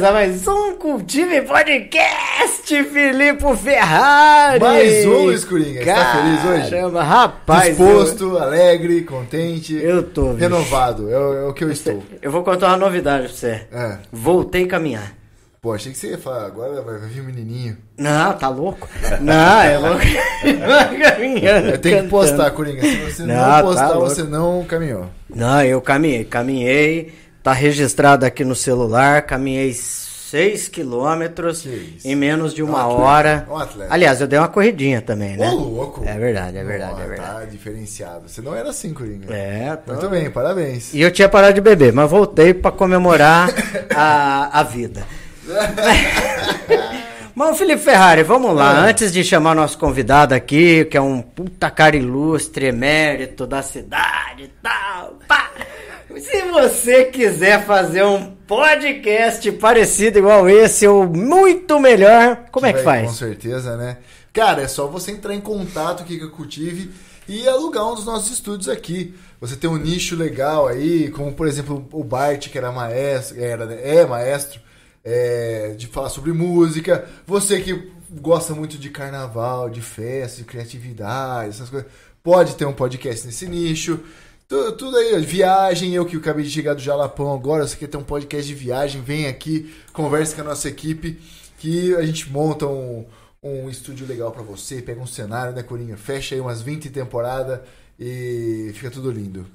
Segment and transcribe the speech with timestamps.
[0.00, 4.58] Mais um Cultive Podcast, Filipe Ferrari.
[4.58, 5.84] Mais um, Luiz Coringa.
[5.84, 6.70] Você tá feliz hoje?
[6.70, 7.76] Caramba, rapaz.
[7.76, 8.38] Disposto, eu...
[8.38, 9.74] alegre, contente.
[9.74, 10.38] Eu tô, bicho.
[10.38, 12.02] Renovado, é, o, é o que eu estou.
[12.22, 13.66] Eu vou contar uma novidade pra você.
[13.70, 13.98] É.
[14.10, 15.12] Voltei a caminhar.
[15.60, 17.76] Pô, achei que você ia falar, agora vai vir um menininho.
[17.98, 18.88] Não, tá louco?
[19.20, 20.00] Não, é louco.
[20.98, 21.76] caminhando.
[21.76, 22.80] Tem que postar, Coringa.
[22.80, 25.10] Se você não, não tá postar, tá você não caminhou.
[25.28, 27.12] Não, eu caminhei, caminhei.
[27.42, 31.66] Tá registrado aqui no celular, caminhei 6 quilômetros
[32.04, 33.48] em menos de uma um hora.
[33.50, 35.50] Um Aliás, eu dei uma corridinha também, né?
[35.50, 36.04] Ô, louco!
[36.06, 37.32] É verdade, é verdade, oh, é verdade.
[37.32, 38.28] Tá diferenciado.
[38.28, 39.34] Você não era assim, Coringa.
[39.34, 39.92] É, tô...
[39.92, 40.94] Muito bem, parabéns.
[40.94, 43.48] E eu tinha parado de beber, mas voltei para comemorar
[43.94, 45.04] a, a vida.
[47.32, 48.86] Mas, Felipe Ferrari, vamos lá.
[48.86, 48.90] É.
[48.90, 54.42] Antes de chamar nosso convidado aqui, que é um puta cara ilustre, emérito da cidade
[54.44, 55.50] e tal, pá.
[56.18, 62.82] Se você quiser fazer um podcast parecido igual esse ou muito melhor, como é que
[62.82, 63.08] faz?
[63.08, 63.98] Com certeza, né?
[64.32, 66.90] Cara, é só você entrar em contato aqui com a Cultive
[67.28, 69.14] e alugar um dos nossos estúdios aqui.
[69.40, 73.72] Você tem um nicho legal aí, como por exemplo o Bart, que era maestro, era,
[73.74, 74.60] é maestro,
[75.04, 77.08] é, de falar sobre música.
[77.26, 81.88] Você que gosta muito de carnaval, de festa, de criatividade, essas coisas,
[82.22, 84.00] pode ter um podcast nesse nicho.
[84.50, 87.96] Tudo, tudo aí, viagem, eu que acabei de chegar do Jalapão agora, você quer ter
[87.96, 91.20] um podcast de viagem, vem aqui, converse com a nossa equipe,
[91.56, 93.06] que a gente monta um,
[93.40, 95.96] um estúdio legal para você, pega um cenário, né, Corinha?
[95.96, 97.60] Fecha aí umas 20 temporadas
[97.96, 99.46] e fica tudo lindo.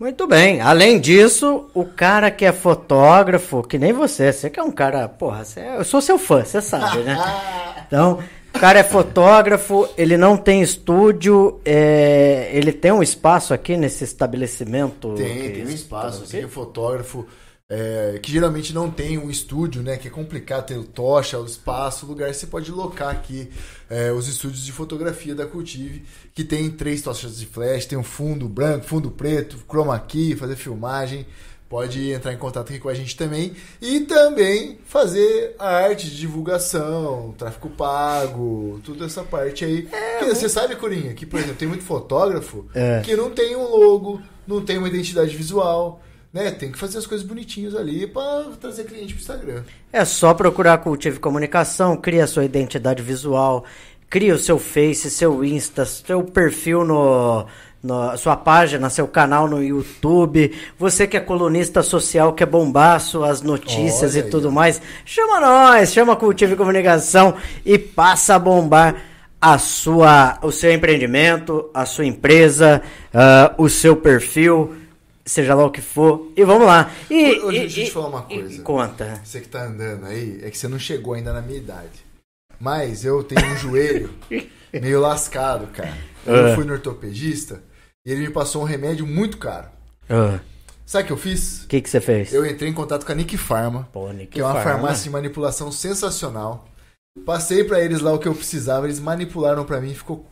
[0.00, 0.62] Muito bem.
[0.62, 5.10] Além disso, o cara que é fotógrafo, que nem você, você que é um cara,
[5.10, 7.16] porra, você, eu sou seu fã, você sabe, né?
[7.86, 8.18] Então,
[8.56, 14.02] o cara é fotógrafo, ele não tem estúdio, é, ele tem um espaço aqui nesse
[14.02, 15.14] estabelecimento?
[15.14, 17.26] Tem, tem um espaço, assim, é fotógrafo
[17.68, 19.98] é, que geralmente não tem um estúdio, né?
[19.98, 22.32] Que é complicado ter o tocha, o espaço, o lugar.
[22.32, 23.50] Você pode locar aqui
[23.90, 28.04] é, os estúdios de fotografia da Cultive, que tem três tochas de flash, tem um
[28.04, 31.26] fundo branco, fundo preto, chroma key, fazer filmagem
[31.68, 36.16] pode entrar em contato aqui com a gente também e também fazer a arte de
[36.16, 39.88] divulgação, tráfego pago, toda essa parte aí.
[39.92, 43.00] É, você sabe, Corinha, que, por exemplo, tem muito fotógrafo é.
[43.04, 46.00] que não tem um logo, não tem uma identidade visual.
[46.32, 49.62] Né, tem que fazer as coisas bonitinhas ali para trazer cliente pro Instagram.
[49.90, 53.64] É só procurar Cultive Comunicação, cria sua identidade visual,
[54.10, 57.46] cria o seu Face, seu Insta, seu perfil no
[57.86, 63.42] na sua página, seu canal no YouTube, você que é colunista social, quer bombar suas
[63.42, 64.54] notícias Olha e tudo aí.
[64.54, 68.96] mais, chama nós, chama a Cultive Comunicação e passa a bombar
[69.40, 72.82] a sua, o seu empreendimento, a sua empresa,
[73.14, 74.74] uh, o seu perfil,
[75.24, 76.90] seja lá o que for, e vamos lá.
[77.08, 78.54] E, e, deixa eu te falar uma coisa.
[78.54, 79.20] E, conta.
[79.22, 82.04] Você que tá andando aí, é que você não chegou ainda na minha idade.
[82.58, 84.10] Mas eu tenho um joelho
[84.72, 85.96] meio lascado, cara.
[86.26, 86.54] Eu uh.
[86.56, 87.62] fui no ortopedista
[88.06, 89.66] e ele me passou um remédio muito caro.
[90.08, 90.40] Uh.
[90.86, 91.64] Sabe o que eu fiz?
[91.64, 92.32] O que, que você fez?
[92.32, 94.70] Eu entrei em contato com a Nick Pharma, Pô, Nick que é uma Pharma.
[94.70, 96.68] farmácia de manipulação sensacional.
[97.24, 100.24] Passei para eles lá o que eu precisava, eles manipularam para mim, ficou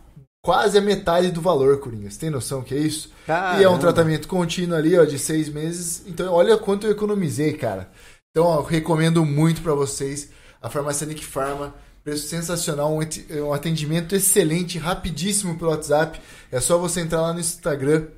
[0.45, 2.09] quase a metade do valor, Coringa.
[2.09, 3.11] Você tem noção que é isso?
[3.27, 3.61] Caramba.
[3.61, 6.05] E é um tratamento contínuo ali, ó, de seis meses.
[6.07, 7.91] Então, olha quanto eu economizei, cara.
[8.31, 10.31] Então, ó, recomendo muito para vocês
[10.63, 11.75] a farmácia Nick Pharma.
[12.05, 16.21] Preço sensacional, um atendimento excelente, rapidíssimo pelo WhatsApp.
[16.53, 18.09] É só você entrar lá no Instagram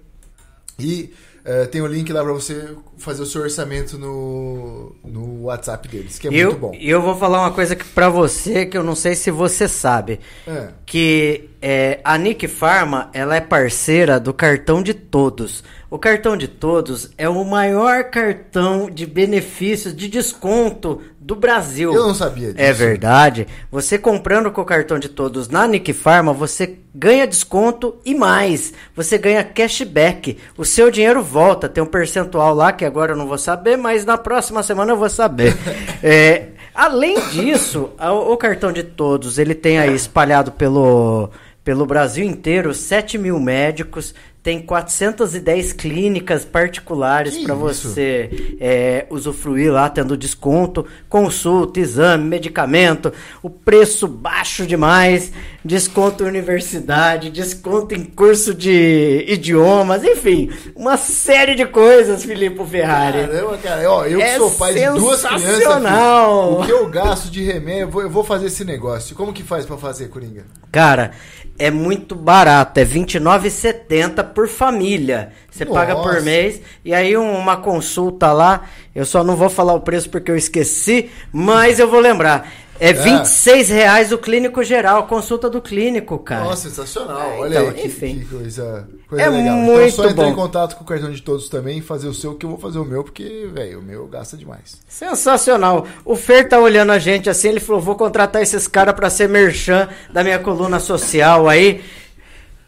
[0.77, 2.69] e uh, tem o link lá para você
[2.99, 6.73] fazer o seu orçamento no, no WhatsApp deles, que é eu, muito bom.
[6.75, 10.19] E eu vou falar uma coisa para você que eu não sei se você sabe.
[10.49, 10.71] É.
[10.85, 15.63] Que é, a Nick Pharma, ela é parceira do cartão de todos.
[15.89, 21.93] O cartão de todos é o maior cartão de benefícios, de desconto do Brasil.
[21.93, 22.65] Eu não sabia disso.
[22.65, 23.49] É verdade.
[23.69, 28.73] Você comprando com o cartão de todos na Nick Pharma, você ganha desconto e mais.
[28.95, 30.39] Você ganha cashback.
[30.57, 31.69] O seu dinheiro volta.
[31.69, 34.97] Tem um percentual lá que agora eu não vou saber, mas na próxima semana eu
[34.97, 35.57] vou saber.
[36.01, 41.29] é, além disso, o cartão de todos, ele tem aí espalhado pelo
[41.65, 44.15] pelo Brasil inteiro, 7 mil médicos,
[44.47, 53.13] tem 410 clínicas particulares para você é, usufruir lá, tendo desconto, consulta, exame, medicamento,
[53.43, 55.33] o preço baixo demais,
[55.65, 63.27] desconto em universidade, desconto em curso de idiomas, enfim, uma série de coisas, Filipe Ferrari.
[63.27, 66.89] Caramba, cara, ó, eu que é sou pai de duas crianças, filho, o que eu
[66.89, 69.17] gasto de remédio, eu vou, eu vou fazer esse negócio.
[69.17, 70.45] Como que faz para fazer, Coringa?
[70.71, 71.11] Cara,
[71.59, 75.31] é muito barato, é R$29,70 por família.
[75.51, 75.79] Você Nossa.
[75.81, 76.61] paga por mês.
[76.85, 78.65] E aí um- uma consulta lá,
[78.95, 82.51] eu só não vou falar o preço porque eu esqueci, mas eu vou lembrar.
[82.79, 86.45] É 26 reais o clínico geral, consulta do clínico, cara.
[86.45, 87.21] Nossa, sensacional.
[87.33, 88.19] É, Olha então, aí que, enfim.
[88.19, 89.57] que coisa, coisa É legal.
[89.57, 90.31] muito então só entrar bom.
[90.31, 92.79] em contato com o cartão de todos também, fazer o seu, que eu vou fazer
[92.79, 94.81] o meu, porque, velho, o meu gasta demais.
[94.89, 95.87] Sensacional.
[96.05, 99.29] O Fer tá olhando a gente assim, ele falou: vou contratar esses caras pra ser
[99.29, 101.83] merchan da minha coluna social aí.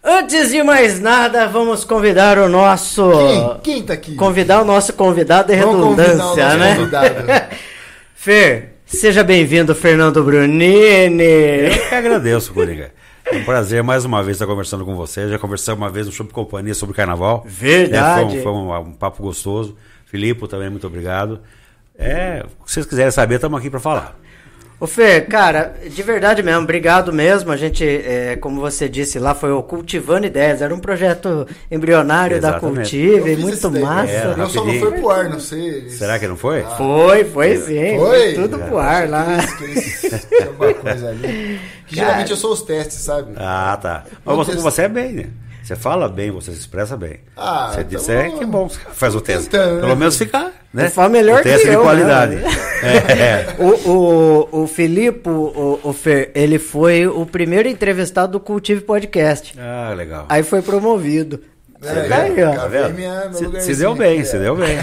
[0.03, 3.11] Antes de mais nada, vamos convidar o nosso.
[3.63, 4.15] Quem, quem tá aqui?
[4.15, 6.77] Convidar o nosso convidado é redundância, nosso né?
[6.77, 7.15] convidado.
[8.15, 11.25] Fer, seja bem-vindo, Fernando Brunini.
[11.25, 12.93] Eu que agradeço, Coringa.
[13.27, 15.29] É um prazer mais uma vez estar conversando com você.
[15.29, 17.45] Já conversamos uma vez no Sobre Companhia sobre carnaval.
[17.47, 18.37] Verdade.
[18.39, 19.77] É, foi um, foi um- um papo gostoso.
[20.07, 21.41] Filipe também, muito obrigado.
[21.99, 24.19] É, se vocês quiserem saber, estamos aqui para falar.
[24.81, 27.51] Ô Fer, cara, de verdade mesmo, obrigado mesmo.
[27.51, 30.63] A gente, é, como você disse lá, foi o Cultivando Ideias.
[30.63, 32.77] Era um projeto embrionário da Exatamente.
[32.91, 34.13] Cultive, Eu fiz muito daí, massa.
[34.13, 35.67] É, Eu só não foi pro ar, não sei.
[35.69, 36.63] eles- Será que não foi?
[36.77, 37.99] Foi, foi sim.
[37.99, 38.35] Foi?
[38.35, 39.27] Tudo pro ar lá.
[39.59, 41.61] Tem alguma coisa ali.
[41.89, 43.33] Que geralmente eu sou os testes, sabe?
[43.37, 44.05] Ah, tá.
[44.25, 45.25] Mas você é bem, né?
[45.69, 47.21] Você fala bem, você se expressa bem.
[47.37, 49.51] Ah, você então disse, é que bom, você faz o teste.
[49.51, 49.95] tentando, Pelo né?
[49.97, 50.89] menos ficar, né?
[50.89, 52.37] Fala melhor o teste que de eu, qualidade.
[52.37, 52.45] né?
[52.81, 53.57] É.
[53.59, 59.55] O, o, o Filipe, o, o Fer, ele foi o primeiro entrevistado do Cultive Podcast.
[59.59, 60.25] Ah, legal.
[60.31, 61.39] Aí foi promovido.
[61.83, 62.55] É, Você tá aí, ó.
[62.55, 63.61] Tá vendo?
[63.61, 64.39] Se, deu bem, se é.
[64.39, 64.79] deu bem.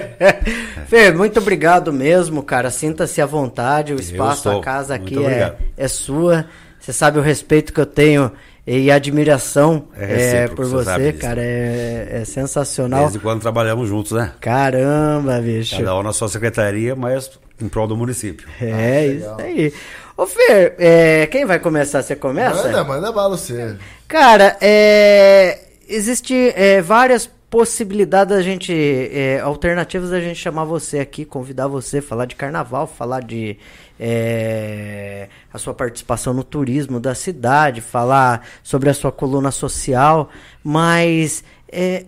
[0.88, 2.70] Fer, muito obrigado mesmo, cara.
[2.70, 3.92] Sinta-se à vontade.
[3.92, 6.46] O espaço, a casa aqui é, é sua.
[6.80, 8.32] Você sabe o respeito que eu tenho
[8.66, 11.40] e admiração É é, por você cara.
[11.40, 13.02] É, é sensacional.
[13.02, 14.32] Desde quando trabalhamos juntos, né?
[14.40, 15.76] Caramba, bicho.
[15.76, 17.30] Cada um na sua secretaria, mas
[17.60, 18.48] em prol do município.
[18.60, 19.72] É, isso aí.
[20.16, 22.02] Ô, Fer, é, quem vai começar?
[22.02, 22.64] Você começa?
[22.64, 23.76] Manda, manda bala você.
[24.08, 25.58] Cara, é,
[25.88, 32.00] existe é, várias possibilidades da gente, é, alternativas da gente chamar você aqui, convidar você,
[32.00, 33.56] falar de carnaval, falar de
[33.98, 40.28] é, a sua participação no turismo da cidade, falar sobre a sua coluna social,
[40.62, 42.04] mas é,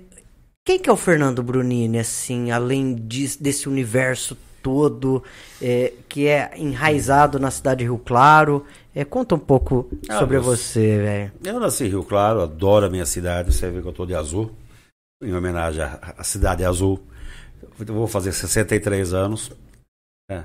[0.65, 5.23] quem que é o Fernando Brunini, assim, além dis- desse universo todo
[5.63, 8.65] é, que é enraizado na cidade de Rio Claro?
[8.95, 11.33] É, conta um pouco Ah, sobre você, velho.
[11.45, 13.55] Eu nasci em Rio Claro, adoro a minha cidade.
[13.55, 14.51] Você vê que eu estou de azul,
[15.23, 17.01] em homenagem à, cidade azul.
[17.79, 19.51] Eu vou fazer 63 anos.
[20.31, 20.45] né?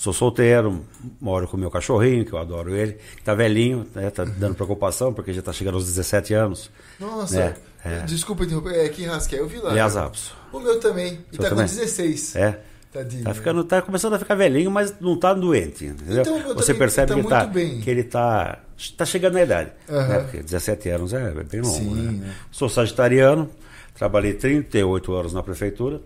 [0.00, 0.84] Sou solteiro,
[1.18, 4.10] moro com meu cachorrinho, que eu adoro ele, que tá velhinho, né?
[4.10, 6.70] Tá dando preocupação, porque já tá chegando aos 17 anos.
[7.00, 8.00] Nossa, É, é.
[8.02, 8.74] desculpa interromper.
[8.84, 9.70] É que rasquei, eu vi lá.
[9.70, 10.34] Aliás, Apos.
[10.52, 11.24] O meu também.
[11.32, 11.66] E Seu tá também?
[11.66, 12.36] com 16.
[12.36, 12.60] É.
[12.92, 13.24] Tadinho.
[13.24, 15.86] Tá, ficando, tá começando a ficar velhinho, mas não tá doente.
[15.86, 16.20] Entendeu?
[16.20, 17.80] Então, Você também- percebe tá que, tá, bem.
[17.80, 18.58] que ele tá,
[18.98, 19.72] tá chegando na idade.
[19.88, 20.08] Aham.
[20.08, 20.18] Né?
[20.20, 21.74] Porque 17 anos é bem longo.
[21.74, 22.12] Sim, né?
[22.26, 22.34] né?
[22.50, 23.50] Sou sagitariano,
[23.96, 26.00] trabalhei 38 anos na prefeitura.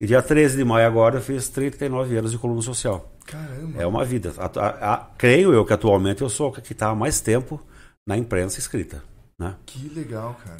[0.00, 3.12] E dia 13 de maio agora eu fiz 39 anos de coluna social.
[3.24, 3.80] Caramba.
[3.80, 4.32] É uma vida.
[4.36, 7.60] A- a- a- creio eu que atualmente eu sou o que está há mais tempo
[8.06, 9.02] na imprensa escrita.
[9.38, 9.54] Né?
[9.64, 10.56] Que legal, cara.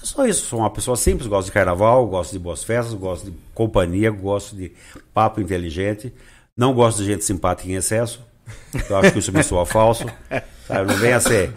[0.00, 3.30] É só isso, sou uma pessoa simples, gosto de carnaval, gosto de boas festas, gosto
[3.30, 4.72] de companhia, gosto de
[5.12, 6.12] papo inteligente,
[6.56, 8.20] não gosto de gente simpática em excesso.
[8.88, 10.04] Eu acho que isso me soa falso.
[10.66, 10.92] Sabe?
[10.92, 11.52] Não venha ser,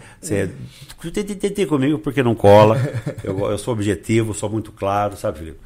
[1.24, 2.76] tititi comigo porque não cola.
[3.24, 5.60] Eu, eu sou objetivo, sou muito claro, sabe, Felipe?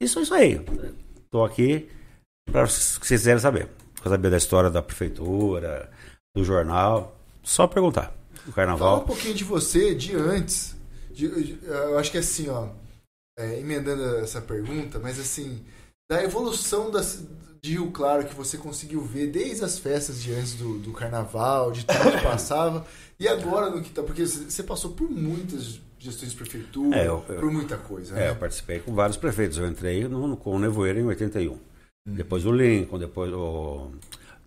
[0.00, 0.60] Isso é isso aí.
[1.24, 1.88] Estou aqui
[2.50, 3.68] para vocês quiserem saber.
[4.02, 5.88] Quer saber da história da prefeitura,
[6.36, 8.12] do jornal, só perguntar.
[8.32, 9.00] O Fala um carnaval.
[9.02, 10.74] pouquinho de você, de antes.
[11.12, 12.66] De- de- eu acho que assim, ó,
[13.38, 15.62] é, emendando essa pergunta, mas assim,
[16.12, 16.90] da evolução
[17.62, 21.72] de Rio Claro que você conseguiu ver desde as festas de antes do, do carnaval,
[21.72, 22.84] de tudo que passava,
[23.18, 24.02] e agora no que tá.
[24.02, 28.18] Porque você passou por muitas gestões de prefeitura, É, eu- eu- por muita coisa, É,
[28.20, 28.30] né?
[28.30, 29.56] eu participei com vários prefeitos.
[29.56, 31.56] Eu entrei no, com o Nevoeiro em 81.
[32.04, 33.92] Depois o Lincoln, depois o.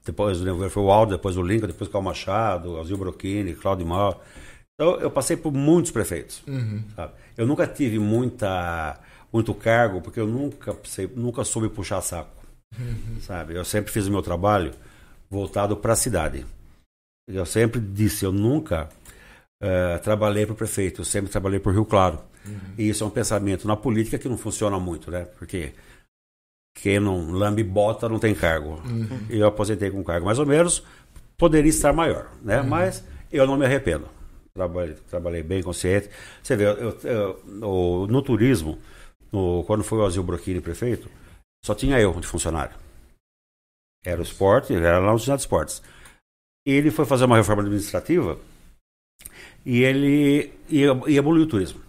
[0.06, 3.56] Depois do Nevoeiro foi o Aldo, depois o Lincoln, depois o Cal Machado, Azil Brochini,
[3.56, 4.22] Claudio Mal.
[4.76, 6.44] Então eu passei por muitos prefeitos.
[6.46, 6.84] Uhum.
[7.38, 9.00] Eu nunca tive muita,
[9.36, 12.32] muito cargo, porque eu nunca, sei- nunca soube puxar saco.
[13.22, 13.54] Sabe?
[13.56, 14.72] Eu sempre fiz o meu trabalho
[15.30, 16.46] voltado para a cidade.
[17.28, 18.88] Eu sempre disse, eu nunca
[19.62, 22.20] eh, trabalhei para o prefeito, eu sempre trabalhei por Rio Claro.
[22.78, 25.26] E isso é um pensamento na política que não funciona muito, né?
[25.38, 25.74] Porque
[26.78, 28.82] quem não lambe bota não tem cargo.
[29.30, 30.84] E eu aposentei com cargo mais ou menos,
[31.38, 32.62] poderia estar maior, né?
[32.62, 34.08] Mas eu não me arrependo.
[34.54, 36.10] Trabalhei, trabalhei bem consciente.
[36.44, 38.78] Você vê, eu- eu- no, no turismo,
[39.36, 41.10] no- quando foi o Azil Brochini prefeito,
[41.64, 42.76] só tinha eu de funcionário.
[44.06, 45.82] Era o esporte, era lá no Sindicato de Esportes.
[46.66, 48.40] Ele foi fazer uma reforma administrativa
[49.66, 51.82] e ele ia, ia abolir o turismo.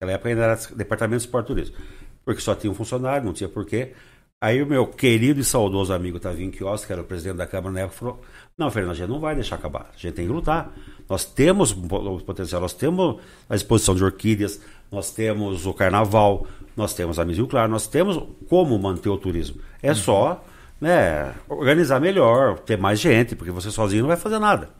[0.00, 1.76] Naquela época ainda era Departamento de Esporte e Turismo.
[2.24, 3.94] Porque só tinha um funcionário, não tinha porquê.
[4.40, 7.72] Aí o meu querido e saudoso amigo Tavinho Quios, que era o presidente da Câmara
[7.72, 8.20] na época, falou:
[8.56, 9.90] Não, Fernando, a gente não vai deixar acabar.
[9.92, 10.72] A gente tem que lutar.
[11.08, 16.94] Nós temos o potencial, nós temos a exposição de orquídeas, nós temos o carnaval, nós
[16.94, 19.60] temos a Misil Claro, nós temos como manter o turismo.
[19.82, 19.94] É uhum.
[19.94, 20.44] só
[20.80, 24.70] né, organizar melhor, ter mais gente, porque você sozinho não vai fazer nada.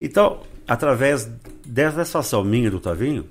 [0.00, 1.24] Então, através
[1.66, 3.28] dessa ação minha do Tavinho,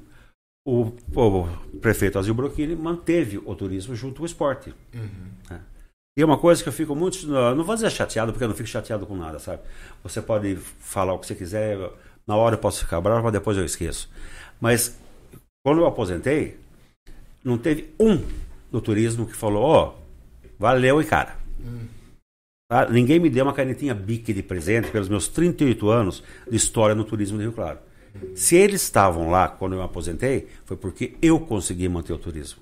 [0.67, 1.47] o, o
[1.79, 4.73] prefeito Azil Brochini manteve o turismo junto ao esporte.
[4.93, 5.31] Uhum.
[5.49, 5.61] Né?
[6.17, 7.25] E é uma coisa que eu fico muito.
[7.25, 9.61] Não vou dizer chateado, porque eu não fico chateado com nada, sabe?
[10.03, 11.77] Você pode falar o que você quiser,
[12.27, 14.09] na hora eu posso ficar bravo, mas depois eu esqueço.
[14.59, 14.99] Mas,
[15.67, 16.55] quando eu aposentei,
[17.43, 18.24] não teve um
[18.71, 21.36] do turismo que falou: Ó, oh, valeu e cara.
[21.59, 21.86] Uhum.
[22.71, 22.89] Tá?
[22.89, 27.03] Ninguém me deu uma canetinha bique de presente pelos meus 38 anos de história no
[27.03, 27.79] turismo de Rio Claro.
[28.33, 32.62] Se eles estavam lá quando eu me aposentei, foi porque eu consegui manter o turismo.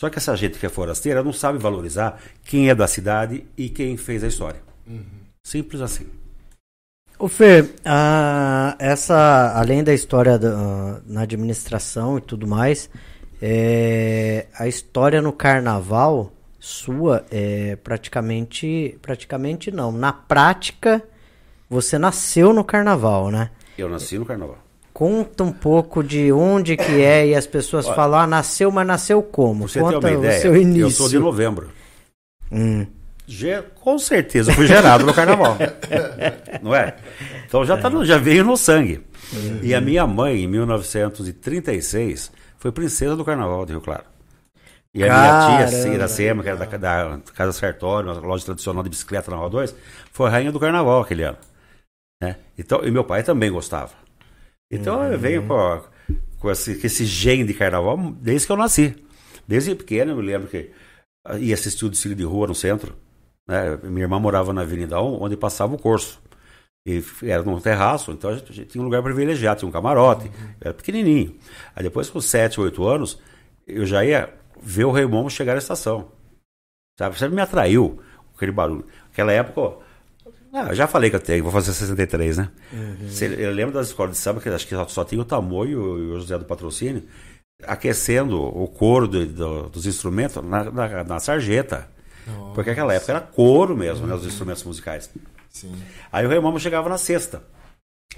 [0.00, 3.68] Só que essa gente que é forasteira não sabe valorizar quem é da cidade e
[3.68, 4.62] quem fez a história.
[4.86, 5.02] Uhum.
[5.44, 6.06] Simples assim.
[7.18, 12.90] O Fê, uh, essa, além da história da, uh, na administração e tudo mais,
[13.40, 19.92] é, a história no carnaval sua é praticamente, praticamente não.
[19.92, 21.02] Na prática,
[21.70, 23.50] você nasceu no carnaval, né?
[23.78, 24.58] Eu nasci no carnaval.
[24.92, 28.86] Conta um pouco de onde que é e as pessoas Olha, falam, ah, nasceu, mas
[28.86, 29.68] nasceu como?
[29.68, 30.82] Você Conta tem uma ideia, o seu início.
[30.82, 31.70] Eu sou de novembro.
[32.50, 32.86] Hum.
[33.80, 35.56] Com certeza fui gerado no carnaval.
[36.62, 36.96] não é?
[37.46, 39.04] Então já, tá já veio no sangue.
[39.32, 39.60] Uhum.
[39.62, 44.04] E a minha mãe, em 1936, foi princesa do carnaval de Rio Claro.
[44.94, 48.88] E a minha tia, Iracema, que era da, da Casa Sartório, uma loja tradicional de
[48.88, 49.76] bicicleta na Rua 2,
[50.10, 51.36] foi rainha do carnaval aquele ano.
[52.22, 52.36] Né?
[52.56, 53.92] Então, e meu pai também gostava.
[54.70, 55.12] Então uhum.
[55.12, 55.82] eu venho com,
[56.38, 58.96] com, esse, esse gene de carnaval desde que eu nasci.
[59.46, 60.70] Desde pequeno eu me lembro que
[61.38, 62.96] ia assistir o desfile de rua no centro.
[63.46, 63.78] Né?
[63.84, 66.20] Minha irmã morava na Avenida 1, onde passava o curso.
[66.84, 70.50] E era num terraço, então a gente tinha um lugar privilegiado, tinha um camarote, uhum.
[70.60, 71.36] era pequenininho.
[71.74, 73.18] Aí depois, com 7, 8 anos,
[73.66, 76.12] eu já ia ver o Raimundo chegar à estação.
[76.96, 77.18] Sabe?
[77.18, 78.00] Sempre me atraiu
[78.34, 78.86] aquele barulho.
[79.08, 79.78] Naquela época,
[80.52, 82.50] ah, já falei que eu tenho, vou fazer 63, né?
[82.72, 83.08] Uhum.
[83.36, 86.20] Eu lembro das escolas de samba que acho que só tinha o Tamoio e o
[86.20, 87.02] José do Patrocínio
[87.64, 91.88] aquecendo o couro do, do, dos instrumentos na, na, na sarjeta.
[92.26, 92.54] Nossa.
[92.54, 94.08] Porque naquela época era couro mesmo, uhum.
[94.08, 94.14] né?
[94.14, 95.10] Os instrumentos musicais.
[95.50, 95.74] Sim.
[96.12, 97.42] Aí o Rei chegava na sexta.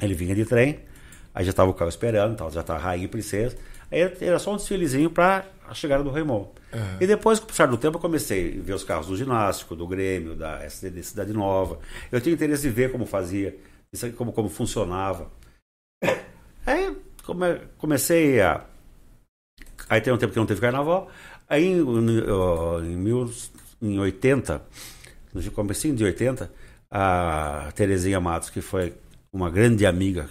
[0.01, 0.81] Ele vinha de trem,
[1.35, 3.57] aí já estava o carro esperando, então já estava rainha e princesa.
[3.91, 6.49] Aí era só um desfilezinho para a chegada do Raimon.
[6.73, 6.97] Uhum.
[7.01, 9.75] E depois, com o passar do tempo, eu comecei a ver os carros do ginástico,
[9.75, 11.79] do Grêmio, da STD Cidade Nova.
[12.13, 13.57] Eu tinha interesse de ver como fazia,
[14.17, 15.31] como, como funcionava.
[16.67, 18.65] Aí come, comecei a.
[19.89, 21.11] Aí tem um tempo que não teve carnaval.
[21.49, 23.33] Aí em, em, mil,
[23.81, 24.63] em 80,
[25.33, 26.51] no comecinho de 80,
[26.91, 28.95] a Terezinha Matos, que foi
[29.33, 30.29] uma grande amiga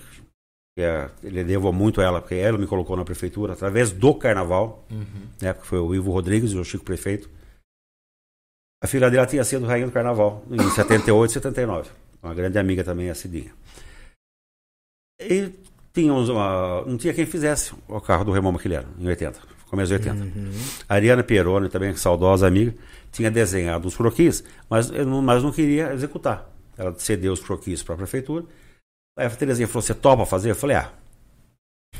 [0.78, 4.86] é, ele devo muito a ela, porque ela me colocou na prefeitura através do carnaval,
[4.92, 5.28] uhum.
[5.42, 7.28] né, porque foi o Ivo Rodrigues e o Chico Prefeito.
[8.84, 11.90] A filha dela tinha sido rainha do carnaval em 78 e 79.
[12.22, 13.52] Uma grande amiga também, a Cidinha.
[15.20, 15.52] E
[15.92, 19.40] tínhamos uma, não tinha quem fizesse o carro do Remo Maquilhero, em 80,
[19.70, 20.24] começo de 80.
[20.24, 20.52] Uhum.
[20.88, 22.74] A Ariana Pieroni, também saudosa amiga,
[23.12, 24.92] tinha desenhado os croquis, mas,
[25.24, 26.50] mas não queria executar.
[26.78, 28.46] Ela cedeu os croquis para a prefeitura
[29.18, 30.52] Aí a Terezinha falou: Você topa fazer?
[30.52, 30.94] Eu falei: Ah,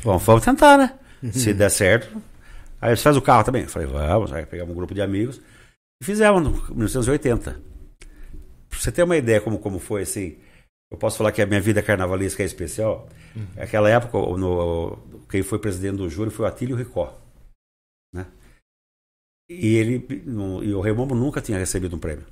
[0.02, 0.94] vamos, vamos tentar, né?
[1.20, 1.32] Uhum.
[1.32, 2.22] Se der certo.
[2.80, 3.62] Aí você faz o carro também.
[3.62, 4.32] Eu falei: Vamos.
[4.32, 5.40] Aí pegamos um grupo de amigos
[6.00, 7.60] e fizemos em 1980.
[8.70, 10.36] Pra você ter uma ideia como, como foi assim.
[10.90, 13.08] Eu posso falar que a minha vida carnavalesca é especial.
[13.34, 13.46] Uhum.
[13.56, 14.96] Naquela época, no,
[15.28, 17.18] quem foi presidente do júri foi o Atílio Ricó.
[18.12, 18.26] Né?
[19.50, 20.06] E ele
[20.62, 22.26] e o Raimundo nunca tinha recebido um prêmio.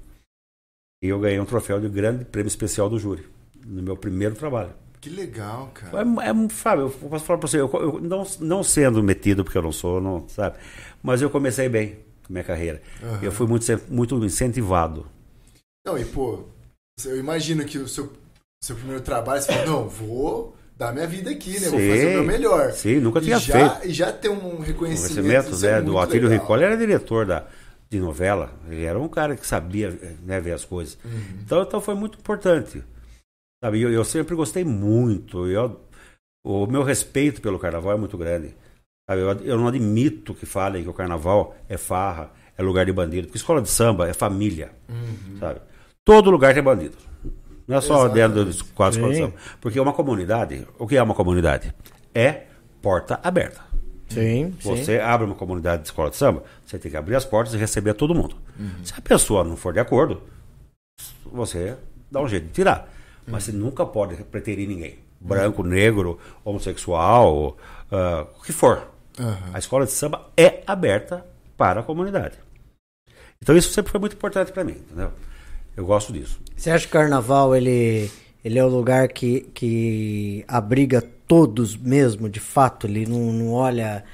[1.02, 3.26] E eu ganhei um troféu de grande prêmio especial do júri
[3.64, 4.75] no meu primeiro trabalho.
[5.00, 5.99] Que legal, cara.
[5.99, 9.59] É, é Fábio, eu posso falar para você, eu, eu, não, não sendo metido, porque
[9.59, 10.59] eu não sou, não, sabe?
[11.02, 12.83] Mas eu comecei bem com minha carreira.
[13.02, 13.23] Uhum.
[13.23, 15.06] Eu fui muito, muito incentivado.
[15.87, 16.45] Não, e pô,
[17.04, 18.12] eu imagino que o seu,
[18.62, 21.59] seu primeiro trabalho, você falou, não, vou dar minha vida aqui, né?
[21.59, 22.73] Sim, vou fazer o meu melhor.
[22.73, 23.88] Sim, nunca tinha já, feito.
[23.88, 25.54] E já ter um reconhecimento.
[25.54, 27.47] Um né, do Atílio Ricolli era diretor da,
[27.88, 28.52] de novela.
[28.68, 29.90] Ele era um cara que sabia
[30.23, 30.99] né, ver as coisas.
[31.04, 31.40] Uhum.
[31.45, 32.85] Então, então foi muito importante.
[33.64, 35.47] Sabe, eu, eu sempre gostei muito.
[35.49, 35.80] Eu,
[36.45, 38.54] o meu respeito pelo carnaval é muito grande.
[39.09, 42.92] Sabe, eu, eu não admito que falem que o carnaval é farra, é lugar de
[42.92, 43.28] bandido.
[43.28, 44.73] Porque escola de samba é família.
[44.88, 45.38] Uhum.
[45.40, 45.61] Sabe?
[46.04, 46.97] Todo lugar tem bandido.
[47.66, 49.35] Não é só dentro dos quatro samba.
[49.61, 51.75] Porque uma comunidade, o que é uma comunidade?
[52.14, 52.44] É
[52.80, 53.61] porta aberta.
[54.08, 57.54] Sim, Você abre uma comunidade de escola de samba, você tem que abrir as portas
[57.54, 58.37] e receber todo mundo.
[58.85, 60.23] Se a pessoa não for de acordo,
[61.25, 61.76] você
[62.11, 62.88] dá um jeito de tirar.
[63.26, 65.00] Mas você nunca pode preterir ninguém.
[65.20, 67.56] Branco, negro, homossexual,
[67.90, 68.87] ah, o que for.
[69.52, 72.37] A escola de samba é aberta para a comunidade.
[73.42, 75.11] Então isso sempre foi muito importante para mim, entendeu?
[75.76, 76.40] Eu gosto disso.
[76.56, 78.11] Você acha que o carnaval ele,
[78.45, 82.87] ele é o lugar que, que abriga todos mesmo, de fato?
[82.87, 84.04] Ele não, não olha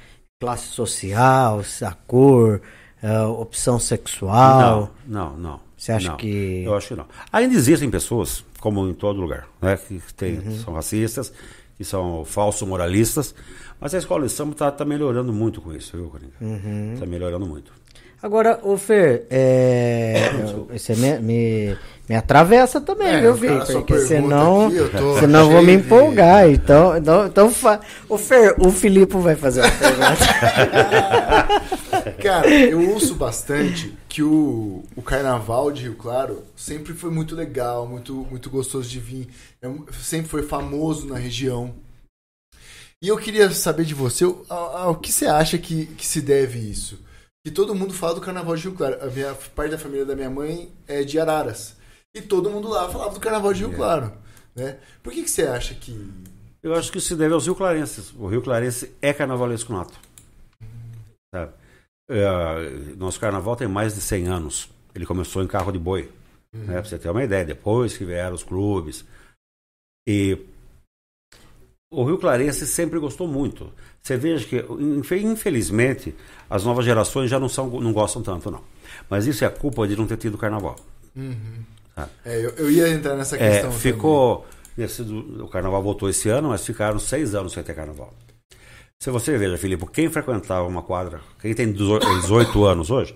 [0.41, 2.61] classe social, a cor,
[3.03, 4.93] ah, opção sexual?
[5.07, 5.61] Não, não, não.
[5.77, 7.07] Você acha Não, que- Eu acho que não.
[7.33, 10.59] Ainda existem pessoas, como em todo lugar, né, que tem, Uhum.
[10.59, 11.33] são racistas,
[11.77, 13.35] que são falsos moralistas,
[13.81, 16.33] mas a escola de samba está melhorando muito com isso, viu, Coringa?
[16.41, 16.95] Uhum.
[16.95, 17.73] Está melhorando muito.
[18.23, 20.31] Agora, ô Fer, é,
[20.73, 21.77] você me, me,
[22.09, 25.63] me atravessa também, É, viu, o só Porque senão, aqui, eu tô senão eu vou
[25.63, 26.47] me de- empolgar.
[26.49, 27.81] Então, então, então fa...
[28.09, 30.23] Ô Fer, o Filipe vai fazer uma pergunta.
[32.23, 37.89] Cara, eu ouço bastante que o, o carnaval de Rio Claro sempre foi muito legal,
[37.89, 39.29] muito, muito gostoso de vir.
[39.61, 39.69] É
[40.01, 41.75] sempre foi famoso na região.
[43.03, 46.21] E eu queria saber de você, o- ao, ao que você acha que, que se
[46.21, 47.01] deve isso?
[47.45, 49.03] Que todo mundo fala do carnaval de Rio Claro.
[49.03, 51.77] A minha, parte da família da minha mãe é de Araras.
[52.15, 54.13] E todo mundo lá falava do carnaval de Rio Claro.
[54.55, 54.79] Né?
[55.03, 56.11] Por que, que você acha que.
[56.63, 58.13] Eu acho que isso se deve aos Rio Clarenses.
[58.13, 59.99] O Rio Clarense é carnavalesco nato.
[61.35, 61.53] Sabe?
[62.09, 64.69] É, nosso carnaval tem mais de 100 anos.
[64.95, 66.13] Ele começou em carro de boi.
[66.55, 67.45] Né, pra você ter uma ideia.
[67.45, 69.05] Depois que vieram os clubes.
[70.07, 70.39] E
[71.93, 73.71] o Rio Clarense sempre gostou muito.
[74.03, 76.15] Você veja que, infe- infelizmente,
[76.51, 78.61] as novas gerações já não, são, não gostam tanto, não.
[79.09, 80.77] Mas isso é culpa de não ter tido carnaval.
[82.25, 83.73] É, eu, eu ia entrar nessa É, questão.
[83.73, 84.47] ficou.
[84.77, 88.13] nesse o carnaval voltou esse ano, mas ficaram seis anos sem ter carnaval.
[88.99, 93.15] Se você veja, Filipe, quem frequentava uma quadra, quem tem 18 anos hoje,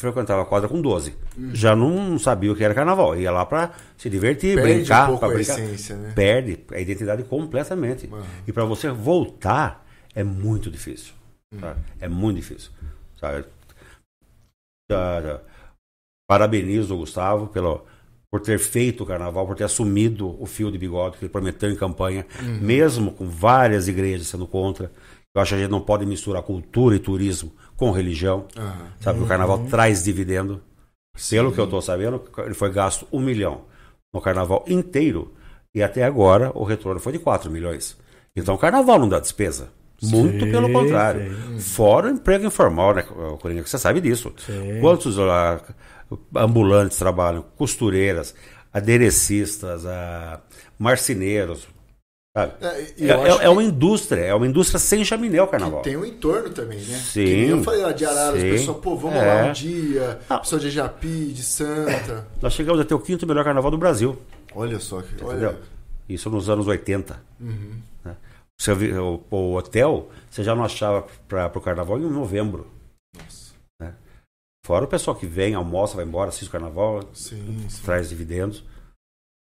[0.00, 1.14] frequentava a quadra com 12.
[1.52, 3.16] Já não sabia o que era carnaval.
[3.18, 5.04] Ia lá pra se divertir, Perde brincar.
[5.04, 5.58] um pouco a brincar.
[5.58, 6.12] essência, né?
[6.14, 8.06] Perde a identidade completamente.
[8.06, 8.22] Uhum.
[8.46, 11.12] E para você voltar é muito difícil.
[11.52, 11.74] Uhum.
[12.00, 12.70] É muito difícil.
[13.18, 13.44] Sabe?
[14.90, 15.40] Já- já-
[16.28, 17.84] Parabenizo o Gustavo pelo,
[18.30, 21.68] por ter feito o carnaval, por ter assumido o fio de bigode que ele prometeu
[21.70, 22.58] em campanha, Uhum.
[22.60, 24.92] mesmo com várias igrejas sendo contra.
[25.34, 28.44] Eu acho que a gente não pode misturar cultura e turismo com religião.
[28.54, 28.92] Aham.
[29.00, 29.22] Sabe?
[29.22, 30.60] O carnaval traz dividendo.
[31.30, 33.62] Pelo que eu estou sabendo, ele foi gasto um milhão
[34.12, 35.32] no carnaval inteiro.
[35.74, 37.96] E até agora o retorno foi de 4 milhões.
[38.36, 39.70] Então o carnaval não dá despesa.
[40.02, 41.34] Muito pelo contrário.
[41.58, 43.02] Fora o emprego informal, né,
[43.40, 43.66] Coringa?
[43.66, 44.32] Você sabe disso.
[44.80, 45.60] Quantos ah,
[46.36, 47.44] ambulantes trabalham?
[47.56, 48.34] Costureiras,
[48.72, 50.40] aderecistas, ah,
[50.78, 51.66] marceneiros.
[52.60, 55.82] É, É, é- é uma indústria, é uma indústria sem chaminé o carnaval.
[55.82, 56.98] Tem um entorno também, né?
[56.98, 58.50] Sim, Que eu falei lá de Araras, sim.
[58.50, 59.24] pessoal, pô, vamos É.
[59.42, 60.20] lá um dia.
[60.28, 60.38] Ah.
[60.38, 62.26] Pessoal de Japi, de Santa.
[62.40, 64.16] Nós chegamos a ter o quinto melhor carnaval do Brasil.
[64.54, 65.14] Olha só que.
[65.14, 65.50] Entendeu?
[65.50, 65.58] Olha.
[66.08, 67.22] Isso nos anos 80.
[67.40, 67.80] Uhum.
[68.04, 68.16] né?
[68.60, 72.66] Você o, o hotel, você já não achava para o carnaval em novembro.
[73.16, 73.52] Nossa.
[73.80, 73.94] né?
[74.66, 77.82] Fora o pessoal que vem, almoça, vai embora, assiste o carnaval, Sim, sim.
[77.84, 78.62] traz dividendos.